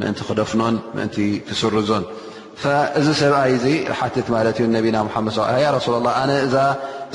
ምእንቲ 0.00 0.20
ክደፍኖን 0.28 0.76
ምእንቲ 0.96 1.16
ክስርዞን 1.48 2.04
እዚ 2.98 3.08
ሰብኣይ 3.20 3.52
እ 3.70 3.72
ሓትት 3.98 4.26
ማለት 4.34 4.56
እዩ 4.62 4.66
ቢና 4.84 4.96
ድ 5.26 5.28
ሱ 5.84 5.88
ነ 6.30 6.32
እዛ 6.46 6.54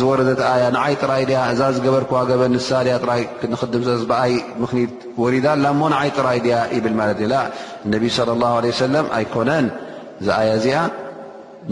ዝወረት 0.01 0.39
ንይ 0.75 0.93
ጥራይ 1.03 1.23
እዛ 1.53 1.61
ዝገበርክ 1.77 2.11
በን 2.41 2.53
ሳያ 2.67 2.95
ድምሰኣይ 3.73 4.33
ምክኒት 4.61 4.91
ዳ 5.45 5.47
ንዓይ 5.93 6.09
ጥራይ 6.17 6.37
ያ 6.51 6.53
ይብ 6.77 6.85
እዩነ 7.19 7.33
ኣይኮነን 9.17 9.65
ዛያ 10.27 10.49
እዚኣ 10.59 10.77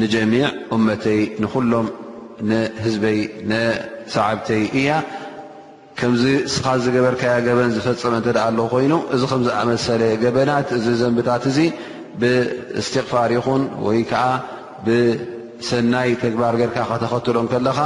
ንጀሚዕ 0.02 0.46
እመተይ 0.76 1.22
ንሎም 1.44 1.88
ህዝበይ 2.84 3.18
ሰዓብተይ 4.16 4.64
እያ 4.82 4.90
ከምዚ 6.00 6.24
ስኻ 6.54 6.66
ዝገበርከ 6.84 7.24
በን 7.58 7.70
ዝፈፀመ 7.78 8.14
ኣ 8.46 8.48
ኮይኑ 8.74 8.94
እዚ 9.16 9.22
ከዝኣመሰለ 9.32 10.02
ገበናት 10.24 10.68
ዚ 10.84 10.86
ዘንብታት 11.02 11.44
እ 11.52 11.54
ብእስትቕፋር 12.22 13.30
ይኹን 13.38 13.62
ወይ 13.86 14.00
ከዓ 14.12 14.26
ብሰናይ 14.88 16.10
ተግባር 16.24 16.54
ገርካ 16.62 16.78
ከተኸትሎም 16.92 17.48
ከለኻ 17.54 17.80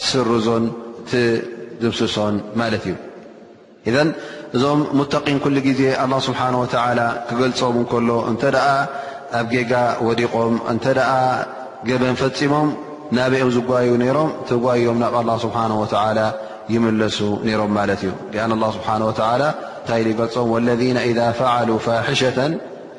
ትስርዞን 0.00 0.64
ትድምስሶን 1.10 2.36
ማለት 2.60 2.84
እዩ 2.88 2.94
እ 3.90 3.94
እዞም 4.56 4.80
ሙተቂን 4.98 5.36
ኩሉ 5.44 5.56
ግዜ 5.68 5.80
ኣه 6.04 6.10
ስብሓه 6.28 6.54
ወላ 6.62 7.00
ክገልፆም 7.28 7.76
ንከሎ 7.82 8.08
እንተ 8.30 8.42
ኣ 8.68 8.72
ኣብ 9.38 9.46
ጌጋ 9.54 9.72
ወዲቖም 10.06 10.54
እንተ 10.72 10.84
ኣ 11.10 11.16
ገበን 11.88 12.16
ፈፂሞም 12.22 12.68
ናበኦም 13.16 13.50
ዝጓዩ 13.56 13.88
ነይሮም 14.02 14.30
ትጓዮም 14.48 14.98
ናብ 15.02 15.14
ላه 15.28 15.36
ስብሓه 15.44 15.66
ላ 16.18 16.20
ይምለሱ 16.74 17.18
ነይሮም 17.48 17.70
ማለት 17.78 18.00
እዩ 18.06 18.10
ኣ 18.66 18.70
ስብሓ 18.76 18.88
እንታይ 19.00 20.02
ገልፆም 20.20 20.50
ለذ 20.68 20.82
ذ 21.18 21.20
ፈሉ 21.40 21.68
ፋሒሽ 21.86 22.22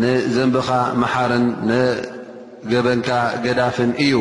ንዘንቢኻ 0.00 0.68
መሓርን 1.02 1.44
ንገበንካ 1.68 3.08
ገዳፍን 3.44 3.90
እዩ 4.04 4.12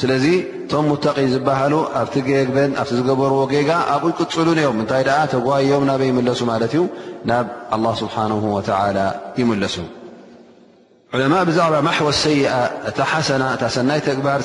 ስለዚ 0.00 0.24
እቶም 0.70 0.84
ሙተቒ 0.90 1.16
ዝበሃሉ 1.32 1.74
ኣብቲ 2.00 2.14
ገበን 2.28 2.70
ኣብ 2.80 2.88
ዝገበርዎ 2.98 3.38
ጌጋ 3.52 3.70
ኣብኡ 3.94 4.08
ቅፅሉን 4.18 4.58
እዮም 4.62 4.76
ምንታይ 4.80 5.02
ተጓዮም 5.34 5.84
ናበ 5.88 6.02
ይመለሱ 6.10 6.40
ማለት 6.52 6.72
እዩ 6.76 6.82
ናብ 7.30 7.46
ه 7.86 7.94
ስብሓ 8.02 8.16
ይመለሱ 9.42 9.76
ዕለማ 11.16 11.34
ብዛዕባ 11.48 11.74
ማሕወስ 11.88 12.18
ሰይኣ 12.24 12.52
እታ 12.88 12.98
ሓሰና 13.12 13.42
እታ 13.54 13.62
ሰናይ 13.76 14.00
ተግባር 14.08 14.40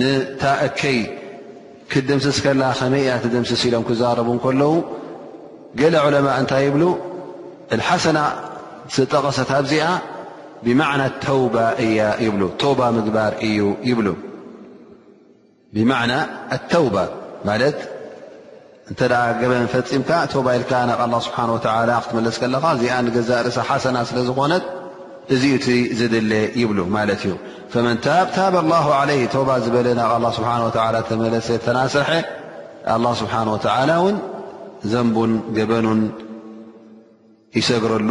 ንታከይ 0.00 0.98
ክድምስስ 1.92 2.36
ከላ 2.44 2.62
ከመይ 2.78 3.02
እያ 3.04 3.12
ድምስስ 3.34 3.62
ኢሎም 3.68 3.84
ክዛረቡ 3.88 4.28
ከለዉ 4.44 4.72
ገለ 5.80 5.94
ዕለማ 6.06 6.28
እንታይ 6.42 6.64
ይብሉ 6.66 6.84
ሓሰና 7.88 8.18
ስጠቐሰት 8.96 9.50
ኣብዚኣ 9.58 9.86
ብማዕና 10.66 11.02
ተውባ 11.24 11.56
እያ 11.84 11.98
ይብ 12.24 12.34
ተውባ 12.62 12.80
ምግባር 12.96 13.32
እዩ 13.48 13.60
ይብሉ 13.88 14.08
ብማዕና 15.76 16.12
ኣተውባ 16.56 16.96
ማለት 17.48 17.78
እንተ 18.90 19.00
ገበን 19.40 19.66
ፈፂምካ 19.74 20.10
ተውባ 20.32 20.48
ኢልካ 20.58 20.72
ና 20.90 20.94
ስብሓه 21.26 21.82
ላ 21.90 22.00
ክትመለስ 22.04 22.36
ከለኻ 22.42 22.64
እዚኣ 22.78 22.96
ንገዛ 23.06 23.30
ርእሳ 23.46 23.58
ሓሰና 23.68 23.96
ስለዝኾነት 24.10 24.64
እዚኡቲ 25.34 25.66
ዝድለ 25.98 26.32
ይብሉ 26.60 26.78
ማለት 26.96 27.22
እዩ 27.26 27.34
መን 27.86 27.96
ብታብ 28.28 28.54
ላه 28.72 28.86
ዓለ 29.00 29.10
ተውባ 29.36 29.50
ዝበለ 29.66 29.88
ና 30.00 30.04
ስብሓ 30.38 30.52
ተመለሰ 31.10 31.48
ተናሰሐ 31.68 32.08
ኣه 32.96 33.12
ስብሓን 33.22 33.48
ላ 33.90 33.94
ውን 34.04 34.16
ዘንቡን 34.90 35.32
ገበኑን 35.56 36.00
ይሰግረሉ 37.58 38.10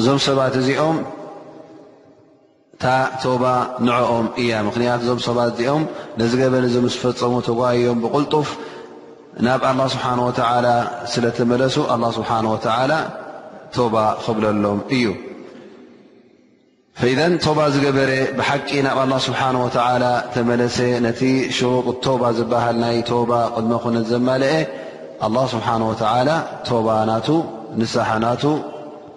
እዞም 0.00 0.18
ሰባት 0.26 0.54
እዚኦም 0.60 0.96
እታ 2.74 2.84
ቶባ 3.24 3.44
ንዕኦም 3.86 4.26
እያ 4.42 4.52
ምክንያቱ 4.68 5.00
እዞም 5.04 5.20
ሰባት 5.26 5.50
እዚኦም 5.54 5.82
ነዚ 6.20 6.32
ገበን 6.40 6.66
ዚ 6.72 6.82
ምስ 6.84 6.94
ፈፀሙ 7.02 7.34
ተጓዮም 7.48 7.98
ብቕልጡፍ 8.04 8.48
ናብ 9.46 9.62
ኣላ 9.68 9.80
ስብሓ 9.94 10.06
ወዓላ 10.24 10.66
ስለተመለሱ 11.12 11.76
ኣላ 11.94 12.04
ስብሓ 12.18 12.30
ወላ 12.54 12.92
ቶባ 13.76 13.94
ክብለሎም 14.24 14.80
እዩ 14.96 15.06
ፈኢዘ 17.00 17.20
ቶባ 17.46 17.60
ዝገበረ 17.76 18.10
ብሓቂ 18.40 18.68
ናብ 18.88 18.98
ኣላ 19.04 19.14
ስብሓ 19.28 19.40
ወዓላ 19.64 20.04
ተመለሰ 20.34 20.78
ነቲ 21.08 21.20
ሽሩጡ 21.56 21.86
ተባ 22.04 22.22
ዝበሃል 22.40 22.76
ናይ 22.84 22.98
ቶባ 23.12 23.30
ቅድመ 23.56 23.72
ኹነት 23.86 24.06
ዘማለአ 24.12 24.54
ኣላ 25.28 25.36
ስብሓን 25.56 25.82
ወላ 25.90 26.30
ቶባ 26.68 26.88
ናቱ 27.10 27.28
ንሳሓ 27.80 28.10
ናቱ 28.28 28.44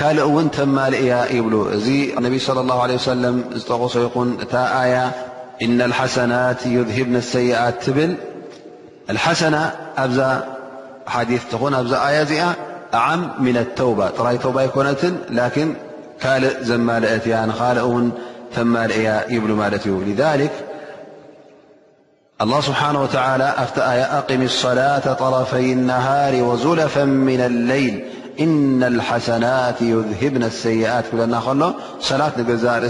ال 0.00 0.22
ون 0.22 0.50
تمال 0.50 0.94
يبل 0.94 1.54
النبي 2.18 2.38
صلى 2.38 2.60
الله 2.60 2.82
عليه 2.82 2.94
وسلم 2.94 3.44
قص 3.68 3.96
ين 3.96 4.38
ية 4.62 5.10
إن 5.62 5.82
الحسنات 5.82 6.66
يذهبنا 6.66 7.18
السيئت 7.18 7.82
تبل 7.82 8.16
الحسنة 9.10 9.62
ا 9.98 10.44
حديث 11.06 11.42
تن 11.52 11.74
ا 11.74 12.08
آية 12.08 12.54
أعم 12.94 13.30
من 13.38 13.56
التوبة 13.56 14.10
ري 14.20 14.38
توب 14.38 14.60
يكنت 14.60 14.98
لكن 15.30 15.74
كل 16.22 16.64
زمالت 16.64 17.26
ال 17.26 17.80
ون 17.80 18.12
ل 18.90 18.90
يبل 19.34 19.78
ت 19.78 19.86
لذلك 19.86 20.52
الله 22.44 22.60
سبحانه 22.60 23.02
وتعالى 23.02 23.48
ية 23.78 24.08
أقم 24.18 24.42
الصلاة 24.42 25.12
طرفي 25.22 25.72
النهار 25.72 26.34
وزلفا 26.44 27.04
من 27.04 27.40
الليل 27.40 28.04
إن 28.40 28.82
الحسنات 28.82 29.82
يذهبنا 29.82 30.46
السيئات 30.46 31.04
كلنا 31.12 31.36
ل 31.54 31.72
صلاة 32.00 32.32
نا 32.36 32.86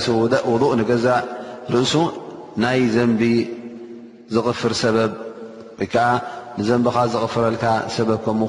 وضوء 0.47 0.77
نزا 0.77 1.25
رأ 1.71 2.11
ني 2.57 2.89
زنب 2.89 3.23
زغفر 4.29 4.73
سبب 4.73 5.13
ك 5.95 5.97
نب 6.59 6.89
غفرلك 6.89 7.65
سبب 7.89 8.19
كم 8.27 8.45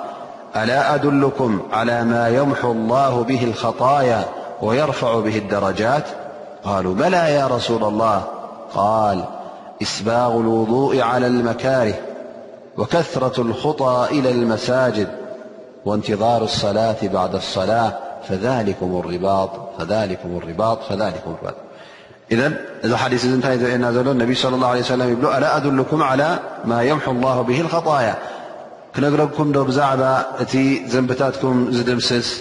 ألا 0.57 0.81
أدلكم 0.95 1.53
على 1.72 1.99
ما 2.12 2.24
يمح 2.29 2.64
الله 2.64 3.14
به 3.29 3.43
الخطايا 3.51 4.20
ويرفع 4.62 5.20
به 5.20 5.37
الدرجات 5.39 6.07
قالوا 6.67 6.95
بلا 6.95 7.29
يا 7.29 7.47
رسول 7.47 7.85
الله 7.85 8.23
قال 8.75 9.25
إسباغ 9.83 10.31
الوضوء 10.37 11.01
على 11.01 11.27
المكاره 11.27 11.95
وكثرة 12.79 13.41
الخطى 13.41 14.07
إلى 14.11 14.31
المساجد 14.31 15.09
وانتظار 15.85 16.45
الصلاة 16.45 16.97
بعد 17.03 17.35
الصلاة 17.35 17.93
ذانبي 18.33 18.75
صللله 24.43 24.69
عليه 24.71 24.83
سلمألا 24.83 25.57
أدلكم 25.57 26.03
على 26.03 26.39
ما 26.64 26.83
يمح 26.83 27.09
الله 27.09 27.43
به 27.43 27.61
الخايا 27.61 28.14
نركم 28.99 29.53
بعب 29.53 31.07
بتاتكم 31.07 31.71
س 32.01 32.41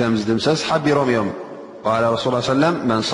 ም 0.09 0.13
ዝድምስ 0.21 0.45
ቢሮም 0.85 1.07
እዮም 1.11 1.29
ሱ 3.11 3.13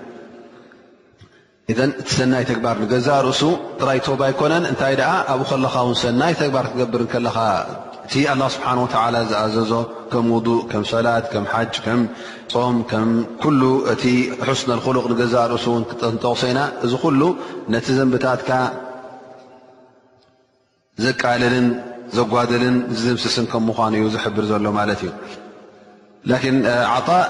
ኢ 1.71 1.73
እቲ 2.01 2.09
ሰናይ 2.17 2.43
ተግባር 2.49 2.75
ንገዛ 2.83 3.07
ርእሱ 3.25 3.41
ጥራይ 3.79 3.99
ቶባ 4.05 4.21
ኣይኮነን 4.29 4.63
እንታይ 4.71 4.93
ደኣ 4.99 5.11
ኣብኡ 5.33 5.45
ከለኻ 5.51 5.75
ውን 5.87 5.97
ሰናይ 6.03 6.33
ተግባር 6.41 6.65
ትገብር 6.71 7.01
ከለኻ 7.13 7.37
እቲ 8.05 8.13
ላ 8.39 8.41
ስብሓን 8.55 8.79
ወላ 8.83 9.15
ዝኣዘዞ 9.29 9.71
ከም 10.11 10.25
ውضእ 10.35 10.59
ከም 10.71 10.83
ሰላት 10.91 11.25
ከም 11.33 11.45
ሓጅ 11.53 11.73
ከጾም 11.85 12.77
ከ 13.41 13.43
ሉ 13.59 13.61
እቲ 13.93 14.03
ሑስነክሉቕ 14.47 15.05
ንገዛ 15.11 15.35
ርእሱ 15.51 15.65
ውን 15.75 15.83
ክጠንጠቕሰኢና 15.89 16.59
እዚ 16.85 16.93
ኩሉ 17.03 17.21
ነቲ 17.73 17.85
ዘንብታትካ 17.99 18.49
ዘቃልልን 21.05 21.67
ዘጓደልን 22.19 22.75
ዝዝምስስን 22.95 23.45
ከም 23.51 23.63
ምኳኑ 23.71 23.93
እዩ 24.01 24.05
ዝሕብር 24.15 24.43
ዘሎ 24.53 24.65
ማለት 24.79 24.99
እዩ 25.07 25.11
ላን 26.31 26.55
ዓጣእ 26.95 27.27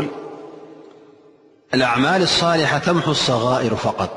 ል 0.00 0.06
الأعማل 1.74 2.22
الصالحة 2.22 2.78
ተمح 2.78 3.08
الصغائሩ 3.12 3.72
فقط 3.84 4.10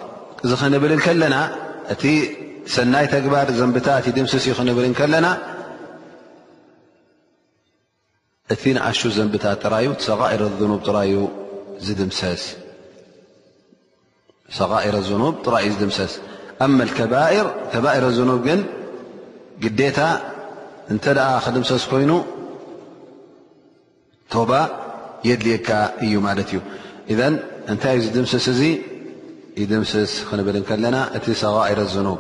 ዚ 0.50 0.56
ክንብል 0.62 0.92
ከለና 1.06 1.36
እቲ 1.94 2.04
ሰናይ 2.76 3.06
ግባር 3.26 3.48
ዘንብታት 3.60 4.06
ድምስስ 4.18 4.44
እ 4.50 4.54
ክንብል 4.58 4.86
ከለና 5.00 5.28
እቲ 8.54 8.64
نኣሹ 8.76 9.00
ዘንታ 9.18 9.44
ዩ 9.86 9.88
لب 10.72 10.96
ዩ 11.88 11.96
ድምሰስ 12.02 12.42
ر 17.84 17.98
الب 18.00 18.38
ግን 18.48 18.60
ግታ 19.64 20.00
እተ 20.94 21.06
ክድምሰስ 21.46 21.84
ኮይኑ 21.92 22.12
ب 24.50 24.52
የድልካ 25.28 25.70
እዩ 26.04 26.14
ማለት 26.28 26.50
እዩ 26.54 26.60
ذ 27.20 27.24
እንታይ 27.72 27.98
እ 28.00 28.08
ድምስስ 28.16 28.46
እዚ 28.52 28.62
ይድምስስ 29.62 30.12
ክንብል 30.28 30.56
ከለና 30.70 30.98
እቲ 31.18 31.26
ሰረ 31.42 31.80
ዝኑብ 31.96 32.20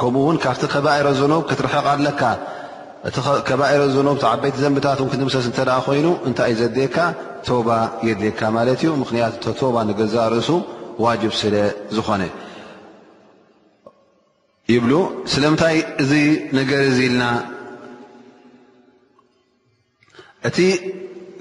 ከምኡ 0.00 0.22
ውን 0.28 0.36
ካብቲ 0.44 0.62
ከባረ 0.74 1.06
ብ 1.20 1.32
ክትርሕቕ 1.48 1.86
ኣለካ 1.94 2.22
እ 3.08 3.10
ከባረ 3.48 3.80
ብ 3.96 4.22
ዓበይቲ 4.30 4.56
ዘንብታት 4.64 5.00
እ 5.04 5.06
ክድምሰስ 5.12 5.46
እተ 5.50 5.58
ኮይኑ 5.86 6.06
እንታይ 6.28 6.52
እዩ 6.54 6.60
ዘካ 6.78 6.96
ቶባ 7.46 7.68
የድካ 8.08 8.40
ማለት 8.58 8.80
እዩ 8.84 8.90
ምክንያ 9.02 9.22
ባ 9.74 9.76
ንገዛ 9.90 10.14
ርእሱ 10.34 10.50
ዋጅብ 11.04 11.32
ስለ 11.40 11.54
ዝኾነ 11.96 12.22
ይብ 14.72 14.84
ስለምታይ 15.32 15.76
እዚ 16.02 16.12
ነገር 16.58 16.82
ኢልና 17.06 17.24
እቲ 20.48 20.58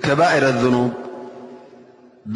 ከባረ 0.05 0.43
ኑብ 0.75 2.35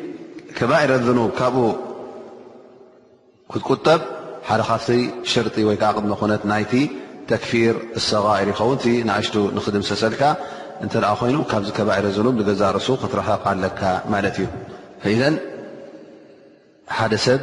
ከባይረ 0.57 0.91
ኣዘኑብ 0.99 1.29
ካብኡ 1.39 1.57
ክትቁጠብ 3.51 4.01
ሓደ 4.49 4.61
ካፍቲ 4.69 4.87
ሽርጢ 5.31 5.55
ወይ 5.67 5.77
ከዓ 5.81 5.89
ቅድሞ 5.97 6.11
ኩነት 6.21 6.43
ናይቲ 6.51 6.73
ተክፊር 7.29 7.75
እሰኤር 7.99 8.47
ይኸውን 8.51 8.77
ቲ 8.83 8.85
ንእሽቱ 9.09 9.35
ንክድምሰሰልካ 9.57 10.21
እንተ 10.83 10.93
ደ 11.03 11.07
ኮይኑ 11.19 11.37
ካብዚ 11.51 11.67
ከባኢረ 11.77 12.05
ኣዘኑብ 12.11 12.33
ንገዛርሱ 12.41 12.87
ክትረከቕ 13.01 13.43
ኣለካ 13.53 13.81
ማለት 14.13 14.35
እዩ 14.39 14.47
ኢዘን 15.15 15.35
ሓደ 16.97 17.13
ሰብ 17.25 17.41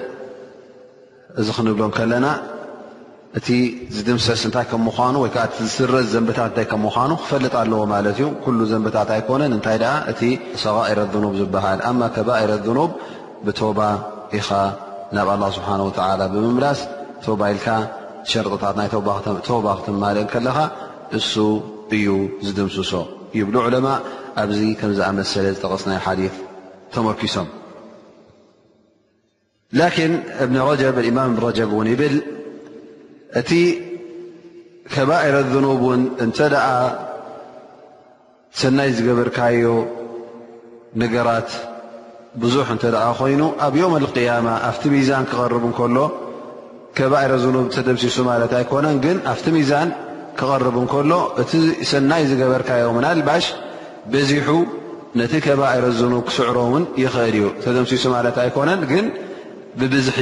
እዚ 1.40 1.48
ክንብሎም 1.56 1.92
ከለና 1.98 2.26
እቲ 3.38 3.48
ዝድምሰስ 3.94 4.40
እታይ 4.46 4.66
ም 4.82 4.84
ምኑ 4.84 5.16
ወይዓ 5.22 5.34
እ 5.46 5.56
ዝስረዝ 5.64 6.06
ዘንታት 6.14 6.52
ታይ 6.56 6.66
ምኑ 6.84 7.10
ክፈልጥ 7.22 7.52
ኣለዎ 7.60 7.80
ማለት 7.94 8.16
እዩ 8.22 8.28
ኩ 8.44 8.54
ዘንታት 8.70 9.10
ኣይኮነን 9.16 9.52
እታይ 9.58 9.78
እቲ 10.12 10.20
ሰቃኤረ 10.62 10.98
ኑብ 11.24 11.34
ዝበሃል 11.40 11.80
ከባረ 12.14 12.50
ኑብ 12.78 12.92
ብባ 13.48 13.80
ኢኻ 14.38 14.50
ናብ 15.16 15.28
له 15.42 15.46
ስብሓንه 15.56 15.84
ብምምላስ 16.32 16.78
ቶባ 17.26 17.40
ኢልካ 17.52 17.66
ሸርጠታት 18.30 18.74
ናይ 18.80 18.88
ባ 19.66 19.66
ክትማልእ 19.78 20.26
ከለኻ 20.32 20.58
እሱ 21.18 21.34
እዩ 21.98 22.06
ዝድምስሶ 22.46 22.92
ይብሉ 23.38 23.54
ዕለማ 23.68 23.86
ኣብዚ 24.42 24.60
ከምዝኣመሰለ 24.80 25.46
ዝጠቀስ 25.54 25.84
ናይ 25.90 25.98
ሓث 26.06 26.34
ተመርኪሶም 26.94 27.48
ላን 29.78 30.12
እብ 30.46 30.50
ጀ 30.82 30.92
ማ 31.18 31.24
ጀ 31.58 31.68
ውን 31.76 31.88
ይብል 31.94 32.14
እቲ 33.40 33.52
ከባኤረ 34.92 35.36
ዘኑብ 35.52 35.80
ውን 35.88 36.02
እንተ 36.24 36.38
ደኣ 36.54 36.66
ሰናይ 38.60 38.90
ዝገበርካዮ 38.98 39.64
ነገራት 41.02 41.50
ብዙሕ 42.42 42.66
እንተ 42.74 42.84
ደኣ 42.94 43.04
ኮይኑ 43.20 43.42
ኣብ 43.66 43.74
ዮም 43.80 43.92
ቅያማ 44.16 44.48
ኣፍቲ 44.70 44.84
ሚዛን 44.94 45.24
ክቐርብ 45.30 45.62
እንከሎ 45.70 45.98
ከባኢረ 46.98 47.32
ዘኑብ 47.44 47.66
ተደምሲሱ 47.74 48.16
ማለት 48.30 48.52
ኣይኮነን 48.58 48.96
ግን 49.04 49.16
ኣፍቲ 49.32 49.46
ሚዛን 49.56 49.88
ክቐርብ 50.38 50.74
እንከሎ 50.82 51.10
እቲ 51.42 51.52
ሰናይ 51.92 52.24
ዝገበርካዮ 52.30 52.84
ምን 52.96 53.04
ኣልባሽ 53.12 53.46
በዚሑ 54.12 54.48
ነቲ 55.20 55.32
ከባኤረ 55.46 55.84
ዘኑብ 56.00 56.22
ክስዕሮውን 56.28 56.82
ይኽእል 57.02 57.36
እዩ 57.40 57.46
ተደምሲሱ 57.64 58.04
ማለት 58.16 58.36
ኣይኮነን 58.44 58.82
ግን 58.92 59.04
ብብዝሒ 59.80 60.18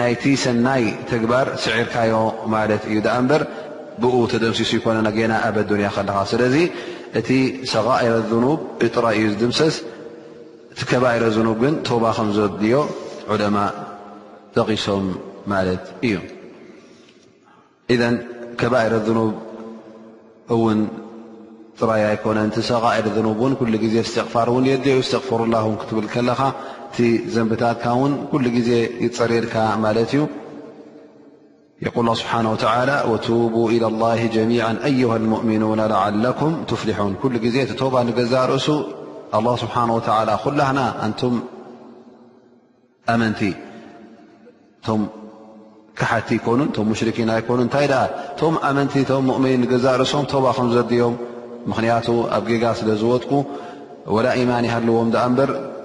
ናይቲ 0.00 0.22
ሰናይ 0.44 0.82
ተግባር 1.10 1.46
ስዒርካዮ 1.64 2.14
ማለት 2.54 2.82
እዩ 2.90 2.98
እበር 3.20 3.42
ብኡ 4.02 4.16
ተደምሲሱ 4.32 4.70
ይኮነ 4.78 5.08
ገና 5.18 5.32
ኣበ 5.46 5.56
ዱንያ 5.70 5.88
ከለኻ 5.96 6.18
ስለዚ 6.32 6.56
እቲ 7.20 7.30
ሰቃኢረ 7.72 8.14
ኑብ 8.44 8.58
ጥራይ 8.94 9.16
እዩ 9.22 9.28
ድምሰስ 9.42 9.76
እቲ 10.72 10.80
ከባይረ 10.92 11.24
ኑብ 11.46 11.56
ግን 11.64 11.74
ተባ 11.88 12.04
ከም 12.16 12.28
ዘድዮ 12.36 12.76
ዑለማ 13.34 13.56
ተቂሶም 14.56 15.06
ማለት 15.52 15.84
እዩ 16.08 16.16
እذ 17.96 18.02
ከባይረ 18.62 18.94
ኑብ 19.18 19.32
እውን 20.56 20.78
ጥራይ 21.82 22.02
ኣይኮነ 22.10 22.38
ቲ 22.54 22.60
ሰኢረ 22.68 23.04
ብ 23.16 23.40
እን 23.48 23.52
ኩሉ 23.58 23.74
ግዜ 23.84 23.96
ስትቕፋር 24.08 24.48
እን 24.58 24.64
የድዩ 24.72 24.96
ስተክፍሩላ 25.08 25.56
ክትብል 25.80 26.06
ከለኻ 26.14 26.40
እቲ 26.88 26.98
ዘንብታትካ 27.32 27.84
ውን 28.00 28.12
ኩሉ 28.30 28.44
ግዜ 28.56 28.70
ይፀረልካ 29.04 29.54
ማለት 29.84 30.10
እዩ 30.14 30.22
ል 32.06 32.08
ስብሓه 32.22 33.06
ب 33.54 33.56
إلى 33.74 33.86
لله 33.94 34.20
ጀሚ 34.34 34.50
ኣه 34.88 34.96
ؤምኑ 35.10 35.62
ዓም 36.04 36.54
ትፍሊን 36.70 37.42
ዜ 37.54 37.56
ቲ 37.70 37.72
ተባ 37.82 37.94
ንገዛ 38.08 38.32
ርእሱ 38.52 38.68
ه 39.36 39.54
ስብሓه 39.62 39.84
ኩላና 40.44 40.78
ን 41.10 41.14
ኣመንቲ 43.12 43.40
ቶም 44.86 45.02
ካሓቲ 45.98 46.28
ይኮኑ 46.38 46.60
ሙሽርኪና 46.88 47.30
ኮኑ 47.48 47.58
እታይ 47.68 47.86
ቶም 48.40 48.54
ኣመንቲ 48.68 48.94
ؤምኒን 49.18 49.62
ገዛርእሶም 49.72 50.24
ተባ 50.32 50.44
ከም 50.56 50.66
ዘድዮም 50.74 51.14
ምክንያቱ 51.70 52.06
ኣብ 52.36 52.44
ገጋ 52.50 52.64
ስለ 52.78 52.88
ዝወጥቁ 53.00 53.30
ላ 54.26 54.30
ማን 54.50 54.64
ይሃልዎም 54.68 55.08
በር 55.38 55.50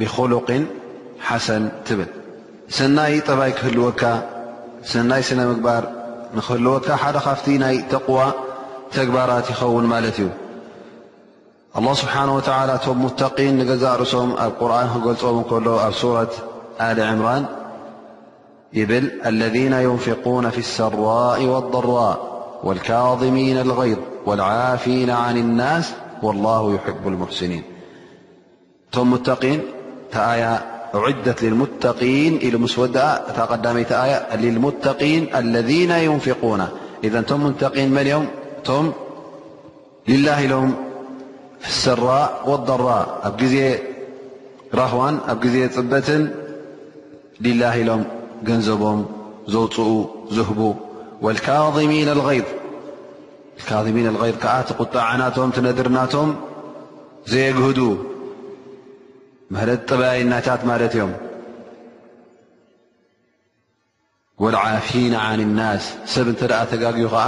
بخلق 0.00 0.64
حسن 1.20 1.62
ل 1.86 1.90
س 2.76 2.78
بي 3.38 3.70
لو 3.78 3.90
سنمكبر 5.28 5.82
نلوك 6.50 6.88
فت 6.92 7.94
قوى 8.08 8.26
تجبرت 8.94 9.46
يون 9.62 9.84
ت 10.16 10.18
الله 11.78 11.94
سبحانه 12.02 12.32
وتعلى 12.38 12.74
م 12.88 12.98
متقين 13.06 13.52
ن 13.58 13.62
رسم 14.02 14.28
قرن 14.60 14.86
لم 15.22 15.42
كل 15.50 15.66
سورة 16.02 16.32
ل 16.96 17.00
عمران 17.10 17.44
ل 18.74 18.78
الذين 19.32 19.74
ينفقون 19.88 20.44
في 20.54 20.60
السراء 20.66 21.38
والضراء 21.52 22.16
والكاظمين 22.66 23.56
الغيض 23.66 24.00
والعافين 24.26 25.10
عن 25.24 25.36
الناس 25.44 25.86
والله 26.22 26.62
يحب 26.74 27.02
المحسنين 27.12 27.62
آي 30.14 30.42
أعدة 30.94 31.34
للمتقين 31.42 32.38
ل 32.42 32.58
مس 32.58 32.78
ود 32.78 32.98
قمي 32.98 33.80
ي 33.92 34.16
للمتقين 34.36 35.34
الذين 35.36 35.90
ينفقون 35.90 36.60
إذا 37.04 37.24
م 37.36 37.44
متقين 37.46 37.88
من 37.94 38.26
م 38.68 38.82
م 38.86 38.92
لله 40.08 40.46
لم 40.46 40.74
في 41.60 41.68
السرا 41.68 42.22
والضرا 42.46 43.00
رهو 44.74 45.10
ፅبት 45.68 46.08
لله 47.40 47.76
لم 47.82 48.04
نزبم 48.48 49.04
زوፅ 49.54 49.76
زهب 50.30 50.60
والكاظمين 51.22 52.08
الغيض 52.16 52.44
المي 53.72 54.08
الغيض 54.08 54.36
ك 54.44 54.46
تقطعنم 54.68 55.30
تندرنم 55.56 56.34
زيهد 57.26 57.80
ማለት 59.54 59.80
ጥበይናታት 59.90 60.60
ማለት 60.70 60.92
እዮም 60.96 61.12
ወልዓፊና 64.42 65.14
ዓን 65.30 65.40
ናስ 65.56 65.84
ሰብ 66.12 66.26
እንተ 66.32 66.42
ኣ 66.58 66.60
ተጋግዩ 66.72 67.06
ከዓ 67.14 67.24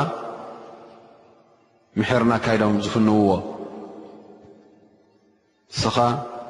ምሕርናካ 1.99 2.45
ኢሎም 2.57 2.77
ዝፍንውዎ 2.85 3.33
እስኻ 5.77 5.97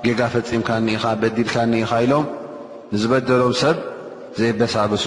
ጌጋ 0.04 0.20
ፈፂምካ 0.36 0.68
እኒኢኻ 0.82 1.04
በዲልካ 1.22 1.54
እኒኢኻ 1.68 1.92
ኢሎም 2.04 2.26
ንዝበደሎም 2.92 3.54
ሰብ 3.64 3.76
ዘይበሳብሱ 4.38 5.04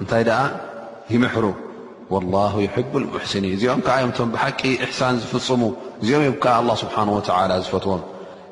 እንታይ 0.00 0.24
ደኣ 0.28 0.40
ይምሕሩ 1.14 1.46
ወላሁ 2.12 2.54
ዩሕቡ 2.68 2.92
ልሙሕስኒን 3.04 3.46
እዚኦም 3.56 3.80
ከዓ 3.86 3.96
ዮምቶም 4.04 4.28
ብሓቂ 4.34 4.60
እሕሳን 4.86 5.18
ዝፍፅሙ 5.24 5.62
እዚኦም 6.02 6.22
እዮም 6.24 6.36
ከዓ 6.44 6.54
ኣላ 6.60 6.70
ስብሓን 6.84 7.08
ወተዓላ 7.18 7.52
ዝፈትዎም 7.66 8.02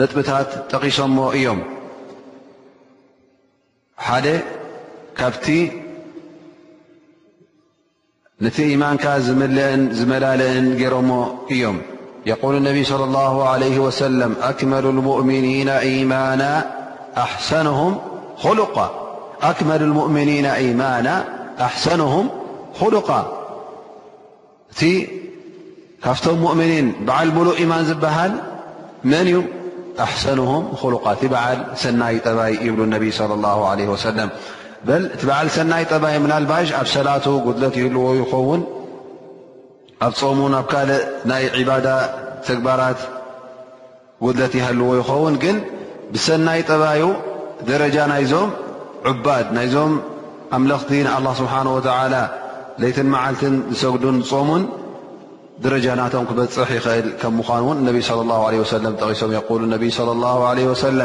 ንጥብታት 0.00 0.50
ጠቂሶሞ 0.72 1.16
እዮም 1.38 1.58
ሓደ 4.06 4.26
ካብቲ 5.18 5.46
ነቲ 8.44 8.56
إኢማንካ 8.74 9.04
ንዝመላልእን 9.82 10.66
ገይሮሞ 10.80 11.10
እዮም 11.54 11.76
የقሉ 12.30 12.52
اነቢይ 12.62 12.84
صلى 12.92 13.04
الله 13.08 13.34
عله 13.52 13.74
وሰለም 13.86 14.32
ኣክመሉ 14.50 14.84
الሙؤምኒና 14.94 15.68
يማና 20.64 21.10
ኣحሰንهም 21.66 22.24
خሉق 22.80 23.08
እቲ 24.72 24.80
ካብቶም 26.04 26.36
ሙؤምኒን 26.44 26.86
በዓል 27.06 27.28
ሙሉእ 27.36 27.56
إኢማን 27.62 27.82
ዝበሃል 27.88 28.32
መን 29.12 29.26
እዩ 29.32 29.36
ኣحሰنه 30.00 30.52
ሉ 30.92 30.96
ቲ 31.20 31.28
በዓል 31.32 31.58
ሰናይ 31.82 32.14
ጠባይ 32.26 32.52
ይብሉ 32.66 32.80
ነቢ 32.94 33.04
صلى 33.20 33.34
الله 33.38 33.58
عليه 33.70 33.88
وس 33.94 34.04
ቲ 35.20 35.22
በዓ 35.28 35.40
ሰናይ 35.56 35.84
ጠባይ 35.92 36.14
ላባሽ 36.32 36.68
ኣብ 36.80 36.86
ሰላቱ 36.96 37.24
ጉድለት 37.46 37.74
ይህልዎ 37.80 38.06
ይኸውን 38.20 38.60
ኣብ 40.06 40.12
ፀሙ 40.20 40.40
ኣብ 40.60 40.66
ካልእ 40.72 41.02
ናይ 41.30 41.44
ባዳ 41.68 41.86
ተግባራት 42.46 43.00
ጉድለት 44.24 44.52
ይلዎ 44.60 44.88
ይኸውን 45.00 45.34
ግን 45.44 45.56
ብሰናይ 46.14 46.60
ጠባዩ 46.70 47.02
ደረጃ 47.70 47.96
ናይዞም 48.12 48.50
ዑባድ 49.10 49.46
ናይዞም 49.56 49.92
ኣምለኽቲ 50.56 50.90
الله 51.18 51.32
ስብሓنه 51.42 51.70
و 51.76 51.80
ለيትን 52.82 53.08
መዓልትን 53.14 53.54
ዝሰጉዱን 53.72 54.16
ሙን 54.48 54.62
ቶ 55.62 55.64
ክበፅح 56.28 56.68
ይእ 56.72 58.02
صى 58.08 58.12
الله 58.24 58.40
عله 58.48 58.58
وس 58.60 58.72
ሶ 59.20 59.32
يق 59.38 59.50
صلى 59.98 60.12
الله 60.16 60.38
عليه 60.50 60.64
وسل 60.72 61.00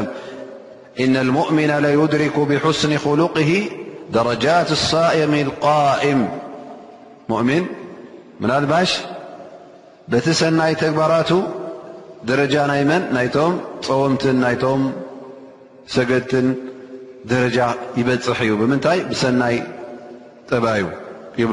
إن 1.04 1.14
المؤمن 1.26 1.72
ليድرك 1.86 2.36
بحስن 2.50 2.92
خلقه 3.06 3.52
درጃات 4.16 4.70
الصائም 4.78 5.34
القائም 5.46 6.20
ؤن 7.36 7.50
منلባሽ 8.42 8.90
بቲ 10.12 10.26
ሰናይ 10.40 10.74
ተግبራቱ 10.82 11.30
دረጃ 12.30 12.56
ናይ 12.72 12.82
መን 12.90 13.04
ናይቶም 13.16 13.54
ፀወምትን 13.88 14.38
ሰገدትን 15.96 16.48
دረጃ 17.32 17.58
يበፅح 18.00 18.40
እዩ 18.46 18.52
ምታይ 18.72 19.00
ሰናይ 19.24 19.56
ጠባዩ 20.50 20.82
ይብ 21.42 21.50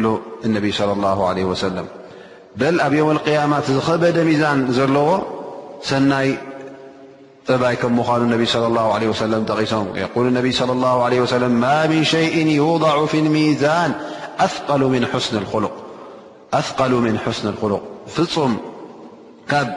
ان 0.47 0.55
صلى 0.81 0.93
الله 0.99 1.19
عليه 1.31 1.47
وسلم 1.53 1.87
በኣብ 2.61 2.93
يም 3.01 3.09
اقያማ 3.19 3.53
ዝኸበደ 3.69 4.17
ሚዛን 4.29 4.59
ዘለዎ 4.77 5.09
ሰናይ 5.89 6.29
ጥባይ 7.49 7.75
ከ 7.81 7.83
ምዃኑ 7.99 8.23
ቂም 8.53 8.69
ማ 11.65 11.71
ምን 11.91 12.05
ሸይ 12.13 12.27
ضዕ 12.85 12.99
ف 13.13 13.15
ሚዛን 13.37 13.91
ኣثق 14.47 14.69
ስ 17.39 17.41
ሉ 17.73 17.73
ፍፁም 18.17 18.53
ካብ 19.53 19.69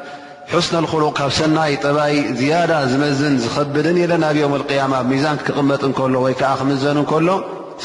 ስ 0.66 0.68
خሉቕ 0.92 1.12
ካብ 1.20 1.32
ሰናይ 1.40 1.72
ጥባይ 1.86 2.16
ዝያዳ 2.40 2.72
ዝመዝን 2.92 3.36
ዝኸብድን 3.44 3.98
የለና 4.04 4.26
ኣብ 4.32 4.38
ም 4.54 4.92
ማ 4.92 4.96
ሚዛን 5.12 5.38
ክቕመጥ 5.46 5.82
ከሎ 5.98 6.16
ወይከዓ 6.26 6.52
ክምዘን 6.60 6.98
እከሎ 7.04 7.30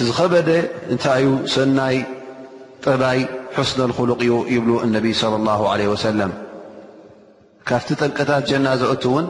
ዝኸበደ 0.08 0.48
እንታይ 0.92 1.20
እዩ 1.24 1.28
ሰናይ 1.54 1.96
ጠባይ 2.84 3.20
حسن 3.58 3.82
الخلق 3.88 4.20
እ 4.34 4.38
ይብ 4.54 4.66
الني 4.84 5.12
صلى 5.22 5.36
الله 5.40 5.60
عليه 5.72 5.88
وسلم 5.94 6.30
ካፍቲ 7.68 7.88
ጠንቀታት 8.00 8.42
جና 8.50 8.66
ዘت 8.80 9.04
ውን 9.14 9.26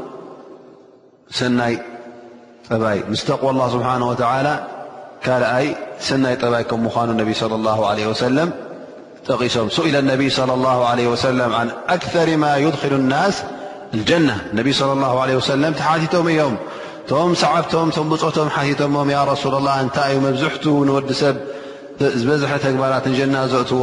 ሰናይ 1.38 1.74
ጠባይ 2.68 2.98
ስ 3.20 3.22
ተقو 3.28 3.46
الله 3.52 3.66
سبنه 3.74 4.06
وت 4.10 4.22
ካኣይ 5.24 5.66
ሰናይ 6.08 6.34
ጠባይ 6.42 6.64
ኑ 6.82 6.86
صى 7.40 7.46
الله 7.58 7.76
ليه 7.98 8.06
وس 8.12 8.22
ጠቂሶም 9.28 9.68
سئل 9.78 9.94
ا 10.00 10.02
ص 10.38 10.40
الله 10.56 10.76
ل 10.98 11.00
وس 11.12 11.24
عن 11.58 11.68
أكثر 11.96 12.26
ማ 12.42 12.44
يድخل 12.64 12.92
النس 13.02 13.36
الجنة 13.96 14.36
صى 14.78 14.84
اله 14.94 15.12
ل 15.28 15.30
وس 15.40 15.50
ቶም 16.14 16.26
እዮም 16.34 16.54
ቶ 17.10 17.12
ሰዓبቶም 17.42 17.86
بፀቶም 18.12 18.48
ቶ 18.80 18.82
رسل 19.32 19.52
الله 19.60 19.74
እታይ 19.84 20.10
ዩ 20.16 20.18
ዝح 20.42 20.54
نወዲ 20.88 21.08
ሰብ 21.22 21.36
ዝበዝሐ 22.20 22.52
ግባራትجና 22.74 23.34
ዘዎ 23.52 23.82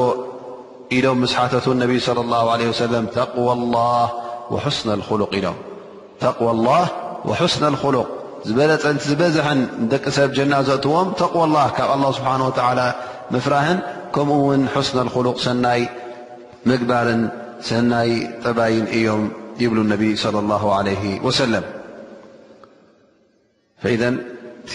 ኢም 0.97 1.19
ስ 1.31 1.35
ሓተት 1.39 1.65
ነ 1.79 1.85
صلى 2.07 2.21
الله 2.25 2.43
عل 2.53 2.61
وس 2.69 2.81
قو 3.35 3.45
ه 3.51 3.57
وስ 4.53 4.79
ق 6.37 6.41
الله 6.55 6.85
وحስن 7.29 7.63
الخلق 7.73 8.07
ዝበለፅቲ 8.47 8.97
ዝበዝሐን 9.09 9.59
ደቂ 9.91 10.03
ሰብ 10.17 10.29
ጀና 10.37 10.53
ዘእትዎም 10.67 11.07
ተقو 11.21 11.39
الله 11.47 11.65
ካብ 11.77 11.89
الله 11.97 12.09
ስبሓنه 12.17 12.45
ول 12.49 12.79
ፍራህን 13.45 13.79
ከምኡ 14.15 14.37
ውን 14.49 14.61
حስن 14.73 14.97
الخሉق 15.05 15.37
ሰናይ 15.45 15.81
ምግባርን 16.69 17.21
ሰናይ 17.69 18.09
ጥባይን 18.43 18.85
እዮም 18.97 19.23
ይብሉ 19.63 19.77
ነቢ 19.93 20.03
صلى 20.23 20.39
الله 20.43 20.63
عليه 20.77 21.03
وسلم 21.25 21.63
فذ 23.83 24.03
ቲ 24.71 24.73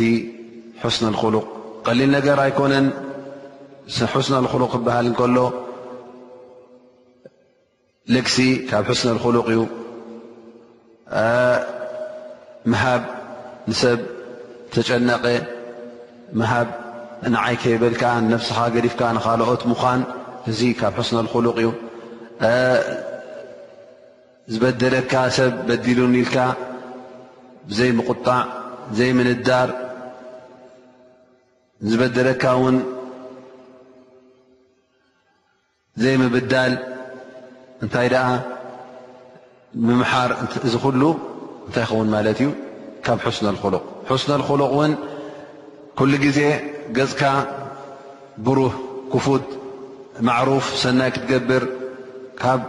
حስن 0.83 1.05
الخሉق 1.13 1.47
ቀሊል 1.87 2.11
ነገር 2.17 2.37
ኣይኮነን 2.47 2.87
حስن 4.15 4.35
الخሉق 4.43 4.71
ክበሃል 4.75 5.07
ከሎ 5.21 5.39
ልግሲ 8.13 8.37
ካብ 8.71 8.87
ሕስነ 8.93 9.11
ልክሉቕ 9.17 9.47
እዩ 9.53 9.61
ምሃብ 12.73 13.03
ንሰብ 13.71 13.99
ተጨነቐ 14.73 15.25
ምሃብ 16.39 16.69
ንዓይከ 17.35 17.63
ይበልካ 17.75 18.03
ነብስኻ 18.33 18.59
ገዲፍካ 18.75 19.01
ንካልኦት 19.17 19.63
ምዃን 19.71 20.01
እዚ 20.51 20.61
ካብ 20.81 20.93
ሕስነ 21.01 21.17
ክሉቕ 21.33 21.57
እዩ 21.63 21.69
ዝበደለካ 24.53 25.13
ሰብ 25.37 25.53
በዲሉ 25.67 25.99
ኒኢልካ 26.15 26.37
ብዘይምቁጣእ 27.69 28.45
ዘይምንዳር 28.99 29.69
ዝበደለካ 31.91 32.45
ውን 32.63 32.77
ዘይምብዳል 36.03 36.73
እንታይ 37.83 38.09
ደኣ 38.13 38.27
ምምሓር 39.87 40.31
እዚኩሉ 40.67 41.03
እንታይ 41.67 41.83
ይኸውን 41.87 42.09
ማለት 42.15 42.39
እዩ 42.43 42.49
ካብ 43.07 43.19
ሕስነ 43.27 43.47
ክሉቕ 43.63 43.83
ሕስነ 44.11 44.31
ክሉቕ 44.49 44.71
ውን 44.79 44.93
ኩሉ 45.99 46.13
ግዜ 46.25 46.39
ገፅካ 46.97 47.23
ብሩህ 48.47 48.75
ክፉት 49.13 49.45
ማዕሩፍ 50.27 50.65
ሰናይ 50.83 51.11
ክትገብር 51.15 51.63
ካብ 52.43 52.61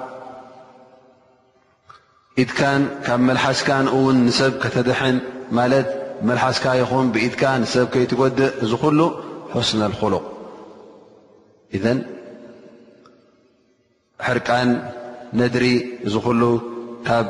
ኢትካን 2.43 2.81
ካብ 3.05 3.19
መልሓስካን 3.29 3.85
እውን 3.95 4.17
ንሰብ 4.27 4.53
ከተደሐን 4.63 5.17
ማለት 5.57 5.87
መልሓስካ 6.27 6.65
ይኹን 6.81 7.07
ብኢድካ 7.13 7.43
ንሰብ 7.63 7.85
ከይትጎድእ 7.93 8.51
እዚ 8.63 8.71
ኩሉ 8.83 8.99
ሓስነ 9.53 9.81
ክሉቕ 9.99 10.23
ሕርቃን 14.28 14.69
ነድሪ 15.39 15.65
እዚ 16.07 16.15
ኩሉ 16.26 16.41
ካብ 17.07 17.26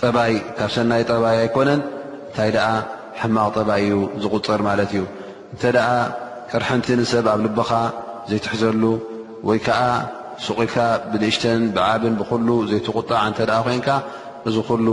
ጠባይ 0.00 0.34
ካብ 0.56 0.70
ሰናይ 0.74 1.02
ጠባይ 1.12 1.36
ኣይኮነን 1.42 1.80
እንታይ 2.28 2.50
ደኣ 2.56 2.68
ሕማቕ 3.20 3.48
ጠባይ 3.58 3.82
እዩ 3.88 3.98
ዝቁፅር 4.22 4.60
ማለት 4.68 4.90
እዩ 4.94 5.02
እንተ 5.52 5.62
ደኣ 5.76 5.88
ቅርሕንቲን 6.50 7.00
ሰብ 7.12 7.26
ኣብ 7.32 7.40
ልበኻ 7.46 7.70
ዘይትሕዘሉ 8.30 8.82
ወይ 9.48 9.58
ከዓ 9.66 9.82
ስቂኢልካ 10.44 10.76
ብንእሽተን 11.10 11.60
ብዓብን 11.76 12.14
ብኩሉ 12.20 12.48
ዘይትቁጣዕ 12.70 13.20
እንተ 13.30 13.38
ኮይንካ 13.66 13.88
እዚ 14.48 14.56
ኩሉ 14.68 14.86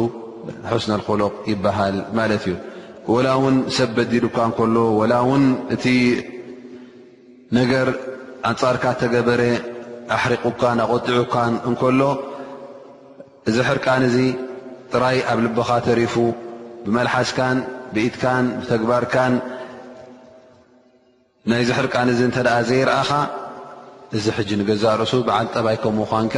ሕስነክሎቕ 0.71 1.33
ይበሃል 1.51 1.95
ማለት 2.19 2.43
እዩ 2.47 2.55
ወላ 3.15 3.27
እውን 3.39 3.55
ሰብ 3.77 3.89
በዲልካ 3.97 4.37
እንከሎ 4.49 4.75
ላ 5.11 5.15
ውን 5.29 5.45
እቲ 5.75 5.85
ነገር 7.57 7.87
ኣንፃርካ 8.49 8.83
ተገበረ 9.01 9.41
ኣሕሪቑካን 10.15 10.77
ኣቆጢዑካን 10.85 11.53
እንከሎ 11.69 12.01
እዚ 13.49 13.57
ሕርቃን 13.69 14.01
እዚ 14.09 14.17
ጥራይ 14.91 15.17
ኣብ 15.31 15.39
ልበኻ 15.45 15.69
ተሪፉ 15.87 16.15
ብመልሓስካን 16.85 17.57
ብኢትካን 17.93 18.45
ብተግባርካን 18.59 19.33
ናይዚ 21.51 21.69
ሕርቃን 21.79 22.07
እዚ 22.13 22.19
እንተኣ 22.27 22.49
ዘይርአኻ 22.69 23.11
እዚ 24.17 24.25
ሕጂ 24.37 24.49
ንገዛርእሱ 24.59 25.13
ብዓልጠባይ 25.27 25.77
ከምኳንካ 25.83 26.35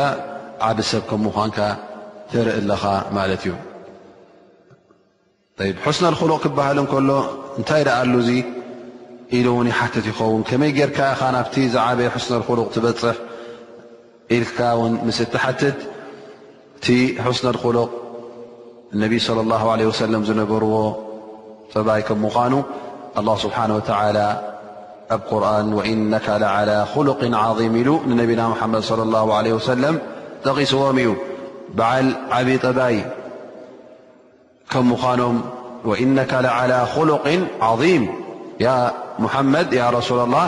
ዓብ 0.67 0.77
ሰብ 0.91 1.03
ከምኡኳንካ 1.09 1.59
ተርኢ 2.31 2.53
ኣለኻ 2.61 2.83
ማለት 3.17 3.41
እዩ 3.47 3.53
ሕስነ 5.85 6.05
ልክሉቕ 6.13 6.37
ክበሃል 6.43 6.77
እንከሎ 6.83 7.09
እንታይ 7.59 7.83
ደኣ 7.87 7.97
ኣሉዙ 8.03 8.29
ኢሉ 9.37 9.47
እውን 9.53 9.67
ይሓተት 9.71 10.05
ይኸውን 10.11 10.41
ከመይ 10.49 10.71
ጌይርካ 10.77 10.99
ኢኻ 11.13 11.21
ናብቲ 11.35 11.55
ዝዓበየ 11.73 12.07
ሕስነ 12.15 12.33
ልክሉቕ 12.41 12.67
ትበፅሕ 12.75 13.17
ون 14.59 14.91
مس 15.07 15.17
تحتت 15.17 15.75
حسن 17.25 17.45
الخلق 17.49 17.89
النبي 18.93 19.19
صلى 19.19 19.41
الله 19.41 19.71
عليه 19.71 19.85
وسلم 19.85 20.23
زنبر 20.25 20.63
بي 21.75 22.03
من 22.13 22.63
الله 23.17 23.35
سبحانه 23.37 23.75
وتعالى 23.75 24.27
ب 25.11 25.19
قرن 25.29 25.73
وإنك 25.73 26.29
لعلى 26.29 26.77
خلق 26.95 27.19
عظيم 27.33 27.73
ل 28.07 28.09
نبا 28.17 28.47
محمد 28.47 28.81
صلى 28.81 29.03
الله 29.03 29.27
عليه 29.35 29.53
وسلم 29.53 29.95
تغسዎم 30.45 30.97
ي 31.05 31.09
بعل 31.77 32.05
ب 32.33 32.65
بي 32.79 32.97
م 34.89 34.91
ونك 35.89 36.33
لعلى 36.47 36.79
خلق 36.95 37.25
عظيم 37.67 38.03
محمد 39.23 39.67
ا 39.87 39.89
رسول 39.99 40.19
الله 40.25 40.47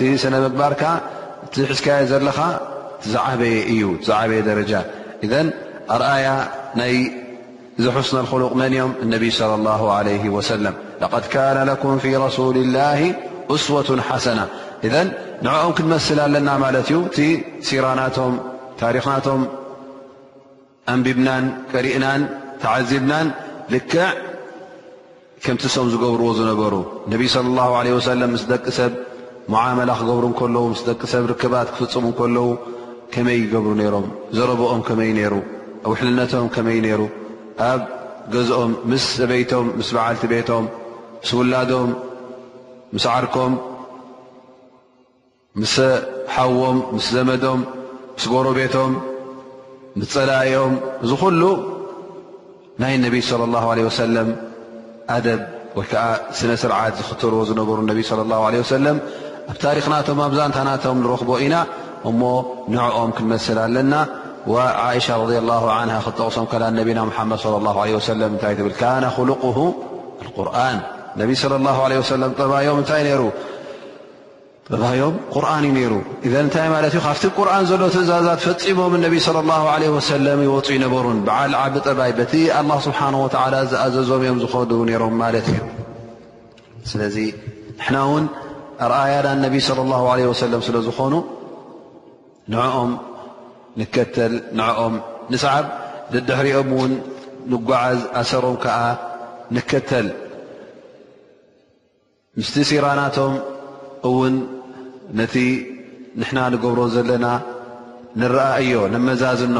بي 0.00 0.16
سنمجبرك 0.24 0.82
እቲ 1.52 1.58
ሕዝካየ 1.70 2.02
ዘለኻ 2.10 2.38
ዝዓበየ 3.12 3.54
እዩ 3.72 3.82
ዝዓበየ 4.06 4.40
ደረጃ 4.48 4.72
እذ 5.26 5.32
ኣረኣያ 5.94 6.26
ናይ 6.80 6.94
ዘሕስነ 7.84 8.18
خሉق 8.30 8.52
መን 8.60 8.74
ኦም 8.84 8.92
ነቢይ 9.14 9.30
صى 9.38 9.46
الله 9.58 9.82
عله 9.98 10.22
وሰለ 10.36 10.64
لقድ 11.02 11.24
ካነ 11.34 11.58
لኩም 11.70 11.96
ፊي 12.02 12.12
رሱل 12.26 12.56
ላه 12.76 13.00
እስወة 13.54 13.88
ሓሰናة 14.08 14.46
ذ 14.92 14.94
ንኦም 15.44 15.72
ክንመስል 15.78 16.18
ኣለና 16.26 16.48
ማለት 16.64 16.86
እዩ 16.90 16.96
እቲ 17.08 17.18
ሲራናቶም 17.66 18.34
ታሪክናቶም 18.82 19.40
ኣንቢብናን 20.94 21.44
ቀሪእናን 21.72 22.22
ተዓዚብናን 22.62 23.26
ልክዕ 23.72 23.96
ከምቲ 25.44 25.62
ሶም 25.76 25.86
ዝገብርዎ 25.94 26.28
ዝነበሩ 26.38 26.74
ነ 27.12 27.14
صى 27.34 27.44
ه 28.06 28.18
ለ 28.20 28.24
ስ 28.40 28.44
ደቂ 28.52 28.64
ሰብ 28.80 28.92
መዓመላ 29.52 29.90
ክገብሩ 30.00 30.24
እከለዉ 30.32 30.64
ምስ 30.72 30.80
ደቂ 30.88 31.00
ሰብ 31.12 31.24
ርክባት 31.30 31.68
ክፍፅሙ 31.74 32.04
እከለዉ 32.12 32.46
ከመይ 33.14 33.38
ይገብሩ 33.44 33.70
ነይሮም 33.80 34.04
ዘረብኦም 34.36 34.80
ከመይ 34.88 35.10
ነይሩ 35.16 35.34
ውሕልነቶም 35.92 36.46
ከመይ 36.54 36.78
ነይሩ 36.84 37.00
ኣብ 37.70 37.80
ገዝኦም 38.34 38.72
ምስ 38.90 39.04
ሰበይቶም 39.18 39.66
ምስ 39.78 39.88
በዓልቲ 39.96 40.22
ቤቶም 40.32 40.64
ምስ 41.22 41.30
ውላዶም 41.38 41.90
ምስ 42.96 43.04
ዓርኮም 43.14 43.54
ምስ 45.62 45.74
ሓዎም 46.34 46.78
ምስ 46.96 47.08
ዘመዶም 47.16 47.60
ምስ 48.16 48.26
ጎሮ 48.34 48.46
ቤቶም 48.58 48.92
ምስ 50.00 50.10
ፀላዮም 50.16 50.74
እዙ 51.06 51.10
ኩሉ 51.22 51.42
ናይ 52.84 52.94
ነቢይ 53.06 53.22
صለ 53.30 53.42
ላه 53.54 53.64
ዓለ 53.72 53.78
ወሰለም 53.88 54.28
ኣደብ 55.16 55.40
ወይ 55.78 55.86
ከዓ 55.90 56.04
ስነ 56.38 56.50
ስርዓት 56.62 56.94
ዝኽትርዎ 57.00 57.40
ዝነበሩ 57.50 57.78
ነቢይ 57.90 58.04
صለ 58.10 58.20
ላሁ 58.30 58.40
ለ 58.54 58.62
ወሰለም 58.64 58.96
ኣብ 59.50 59.56
ታሪክናቶም 59.66 60.18
ኣብዛንታ 60.26 60.58
ናቶም 60.68 60.98
ንረክቦ 61.04 61.30
ኢና 61.44 61.54
እሞ 62.08 62.22
ንዕኦም 62.74 63.10
ክንመስል 63.16 63.58
ኣለና 63.66 63.94
ሻ 65.06 65.16
ه 65.20 65.96
ክጠቕሶም 66.06 66.44
ከላ 66.50 66.64
ነቢና 66.78 66.98
ሓመድ 67.16 67.38
ص 67.44 67.46
ه 67.46 68.00
ሰ 68.06 68.10
ታይ 68.42 68.54
ብል 68.66 68.74
ነ 69.04 69.14
ሉق 69.28 69.42
ርን 71.52 72.34
ጠባዮም 74.74 75.14
ቁርን 75.34 75.64
እዩ 75.68 75.72
ነይሩ 75.76 75.92
እታይ 76.40 76.66
ማለት 76.74 76.92
እዩ 76.94 77.00
ካብቲ 77.06 77.22
ቁርን 77.38 77.64
ዘሎ 77.70 77.82
ትእዛዛ 77.94 78.28
ፈፂሞም 78.44 78.94
ነቢ 79.04 79.14
صى 79.26 79.32
ه 79.96 80.18
ለም 80.26 80.40
ይወፅ 80.48 80.68
ነበሩን 80.84 81.18
ብዓል 81.28 81.52
ዓቢ 81.62 81.74
ጠባይ 81.86 82.12
በቲ 82.20 82.32
ه 82.70 82.78
ስብሓه 82.86 83.14
ዝኣዘዞም 83.72 84.22
እዮም 84.26 84.38
ዝኸዱ 84.44 84.70
ነሮም 84.90 85.16
ማለት 85.24 85.46
እዩ 85.54 85.60
ስለዚ 86.92 87.16
ንና 87.82 87.96
ኣርኣያና 88.84 89.28
ነቢይ 89.44 89.62
صለ 89.68 89.78
ላه 89.92 90.02
ለ 90.18 90.20
ወሰለም 90.32 90.60
ስለ 90.68 90.76
ዝኾኑ 90.88 91.14
ንኦም 92.52 92.90
ንከተል 93.80 94.34
ንኦም 94.58 94.94
ንስዓብ 95.32 95.66
ድድሕሪኦም 96.12 96.70
ውን 96.78 96.92
ንጓዓዝ 97.52 97.98
ኣሰሮም 98.20 98.56
ከዓ 98.64 98.78
ንከተል 99.56 100.08
ምስቲ 102.38 102.56
ሲራናቶም 102.70 103.34
እውን 104.08 104.34
ነቲ 105.18 105.34
ንሕና 106.20 106.38
ንገብሮ 106.54 106.80
ዘለና 106.94 107.26
ንረኣ 108.20 108.46
እዮ 108.64 108.72
ነመዛዝኖ 108.94 109.58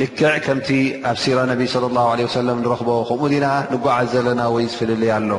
ልክዕ 0.00 0.32
ከምቲ 0.46 0.68
ኣብ 1.10 1.16
ሲራ 1.24 1.38
ነቢ 1.52 1.60
صለ 1.74 1.84
ላه 1.98 2.08
ሰለም 2.38 2.58
ንረኽቦ 2.64 2.90
ከምኡ 3.10 3.22
ዲና 3.34 3.46
ንጓዓዝ 3.74 4.06
ዘለና 4.16 4.40
ወይ 4.54 4.64
ዝፍልልያ 4.72 5.12
ኣሎ 5.20 5.30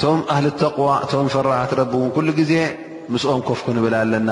እቶም 0.00 0.20
ኣህሊ 0.34 0.46
ተቕዋ 0.60 0.88
እቶም 1.04 1.28
ፈራህትረቢእውን 1.34 2.10
ኩሉ 2.16 2.28
ግዜ 2.40 2.52
ምስኦም 3.12 3.40
ኮፍ 3.46 3.60
ክንብል 3.66 3.94
ኣለና 4.00 4.30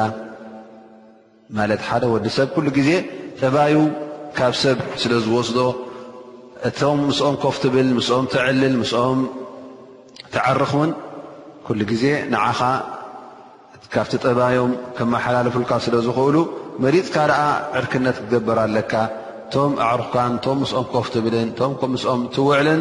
ማለት 1.58 1.80
ሓደ 1.86 2.02
ወዲ 2.12 2.26
ሰብ 2.36 2.48
ኩሉ 2.56 2.66
ግዜ 2.76 2.90
ጠባዩ 3.40 3.74
ካብ 4.36 4.52
ሰብ 4.60 4.78
ስለ 5.02 5.12
ዝወስዶ 5.24 5.58
እቶም 6.68 6.98
ምስኦም 7.08 7.36
ከፍ 7.44 7.56
ትብል 7.62 7.88
ምስኦም 7.98 8.26
ትዕልል 8.34 8.74
ምስኦም 8.82 9.18
ትዓርኽውን 10.34 10.92
ኩሉ 11.68 11.80
ግዜ 11.92 12.04
ንዓኻ 12.34 12.60
ካብቲ 13.94 14.14
ጠባዮም 14.26 14.72
ክመሓላለፉልካ 14.98 15.72
ስለ 15.86 15.94
ዝክእሉ 16.08 16.34
መሪፅካድኣ 16.84 17.38
ዕርክነት 17.80 18.16
ክትገበር 18.20 18.60
ኣለካ 18.66 18.92
እቶም 19.46 19.72
ኣዕሩካን 19.88 20.32
እቶም 20.38 20.58
ምስኦም 20.64 20.86
ከፍ 20.94 21.08
ትብልን 21.16 21.50
እቶምምስኦም 21.54 22.22
ትውዕልን 22.36 22.80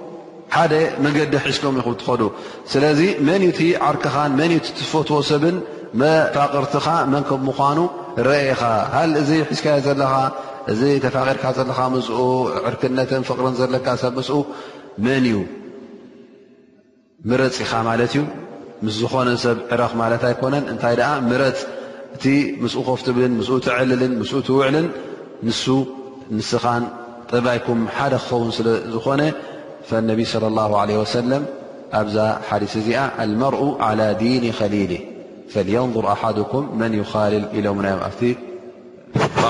ሓደ 0.55 0.73
መገዲ 1.03 1.33
ሒዝኩም 1.49 1.75
ይኹ 1.79 1.87
ትኸዱ 1.99 2.21
ስለዚ 2.71 2.99
መን 3.27 3.41
እይቲ 3.47 3.59
ዓርክኻን 3.89 4.31
መን 4.39 4.51
እ 4.55 4.59
ትፈትዎ 4.77 5.17
ሰብን 5.29 5.57
መፋቅርትኻ 5.99 6.87
መን 7.11 7.23
ከም 7.29 7.41
ምኳኑ 7.49 7.79
ረአ 8.27 8.41
ኢኻ 8.53 8.61
ሃል 8.95 9.11
እዚ 9.21 9.29
ሒዝካዮ 9.49 9.77
ዘለኻ 9.87 10.13
እዚ 10.71 10.81
ተፋቂርካ 11.03 11.43
ዘለካ 11.57 11.79
ም 11.93 11.99
ዕርክነትን 12.69 13.23
ፍቕርን 13.29 13.55
ዘለካ 13.61 13.87
ሰብ 14.01 14.13
ምስ 14.19 14.29
መን 15.05 15.23
እዩ 15.29 15.37
ምረፂ 17.31 17.55
ኢኻ 17.65 17.71
ማለት 17.89 18.11
እዩ 18.15 18.21
ምስ 18.87 18.93
ዝኾነ 19.03 19.29
ሰብ 19.45 19.57
ዕረኽ 19.75 19.93
ማለት 20.01 20.21
ኣይኮነን 20.29 20.65
እንታይ 20.73 20.95
ኣ 21.11 21.11
ምረፅ 21.29 21.59
እቲ 22.17 22.25
ምስኡ 22.63 22.79
ከፍትብልን 22.89 23.33
ምስ 23.41 23.49
ትዕልልን 23.67 24.13
ምስኡ 24.23 24.39
ትውዕልን 24.49 24.87
ንሱ 25.47 25.63
ንስኻን 26.39 26.83
ጠባይኩም 27.31 27.79
ሓደ 27.99 28.13
ክኸውን 28.23 28.49
ስለዝኾነ 28.59 29.21
ነቢ 30.09 30.21
صى 30.31 30.47
اله 30.51 30.71
عه 30.83 30.91
ሰለም 31.15 31.43
ኣብዛ 31.99 32.15
ሓዲስ 32.49 32.73
እዚኣ 32.81 32.99
لመርء 33.31 33.61
على 33.87 34.07
ዲን 34.21 34.43
ከሊሊ 34.59 34.91
ፈليንظር 35.53 36.05
ኣሓኩም 36.13 36.65
መን 36.79 36.91
يኻልል 37.01 37.45
ኢሎናዮ 37.57 37.97
ኣ 38.09 38.11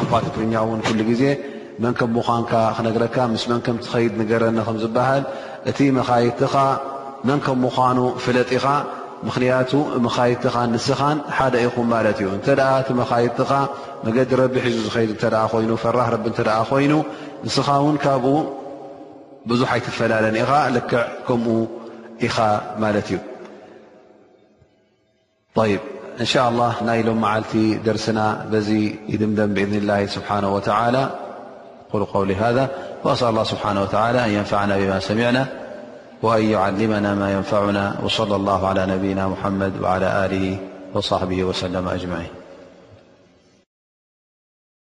ንኳ 0.02 0.12
ትክርኛ 0.26 0.54
እውን 0.66 0.80
ግዜ 1.10 1.24
መን 1.84 1.94
ከም 2.00 2.10
ዃንካ 2.28 2.52
ክነግረካ 2.78 3.18
ምስ 3.34 3.44
መን 3.50 3.62
ከም 3.66 3.78
ትኸድ 3.86 4.14
ንገረ 4.22 4.44
ከ 4.68 4.70
ዝበሃል 4.84 5.24
እቲ 5.70 5.80
መኻትኻ 5.98 6.54
መን 7.28 7.40
ከም 7.46 7.58
ምዃኑ 7.66 7.98
ፍለጢ 8.24 8.52
ኻ 8.64 8.66
ምክንያቱ 9.28 9.72
መኻትኻ 10.06 10.56
ንስኻን 10.74 11.18
ሓደ 11.38 11.56
ይኹም 11.66 11.88
ማለት 11.94 12.18
እዩ 12.24 12.28
ተ 12.48 12.50
እቲ 12.82 12.88
ኻትኻ 13.12 13.52
መገዲ 14.06 14.32
ቢ 14.54 14.56
ሒዙ 14.66 14.78
ዝድ 14.96 15.14
ኮይኑ 15.54 15.72
ፈራሕ 15.84 16.12
ኮይኑ 16.72 16.92
ንስኻ 17.46 17.68
ካ 18.06 18.08
للع 19.48 19.76
الن 25.58 26.24
شاء 26.26 26.50
الله 26.50 26.76
ل 26.84 26.90
علت 27.26 27.58
درسنا 27.86 28.46
ي 29.10 29.18
مم 29.18 29.54
بإذن 29.54 29.78
اله 29.84 30.06
سبحانه 30.06 30.56
وتعالىقلقولهذا 30.56 32.70
وسأل 33.04 33.28
الله 33.30 33.44
سبحانه 33.44 33.82
وتعالى 33.82 34.26
أن 34.26 34.30
ينفعنا 34.30 34.78
بما 34.78 35.00
سمعنا 35.00 35.48
وأن 36.22 36.44
يعلمنا 36.46 37.16
ما 37.16 37.34
ينفعنا 37.34 37.96
وصلى 38.04 38.36
الله 38.36 38.68
على 38.68 38.86
نبينا 38.86 39.28
محمد 39.28 39.82
وعلى 39.82 40.30
له 40.32 40.58
وصحبه 40.94 41.44
وسلم 41.44 41.88
أجمعين 41.88 42.41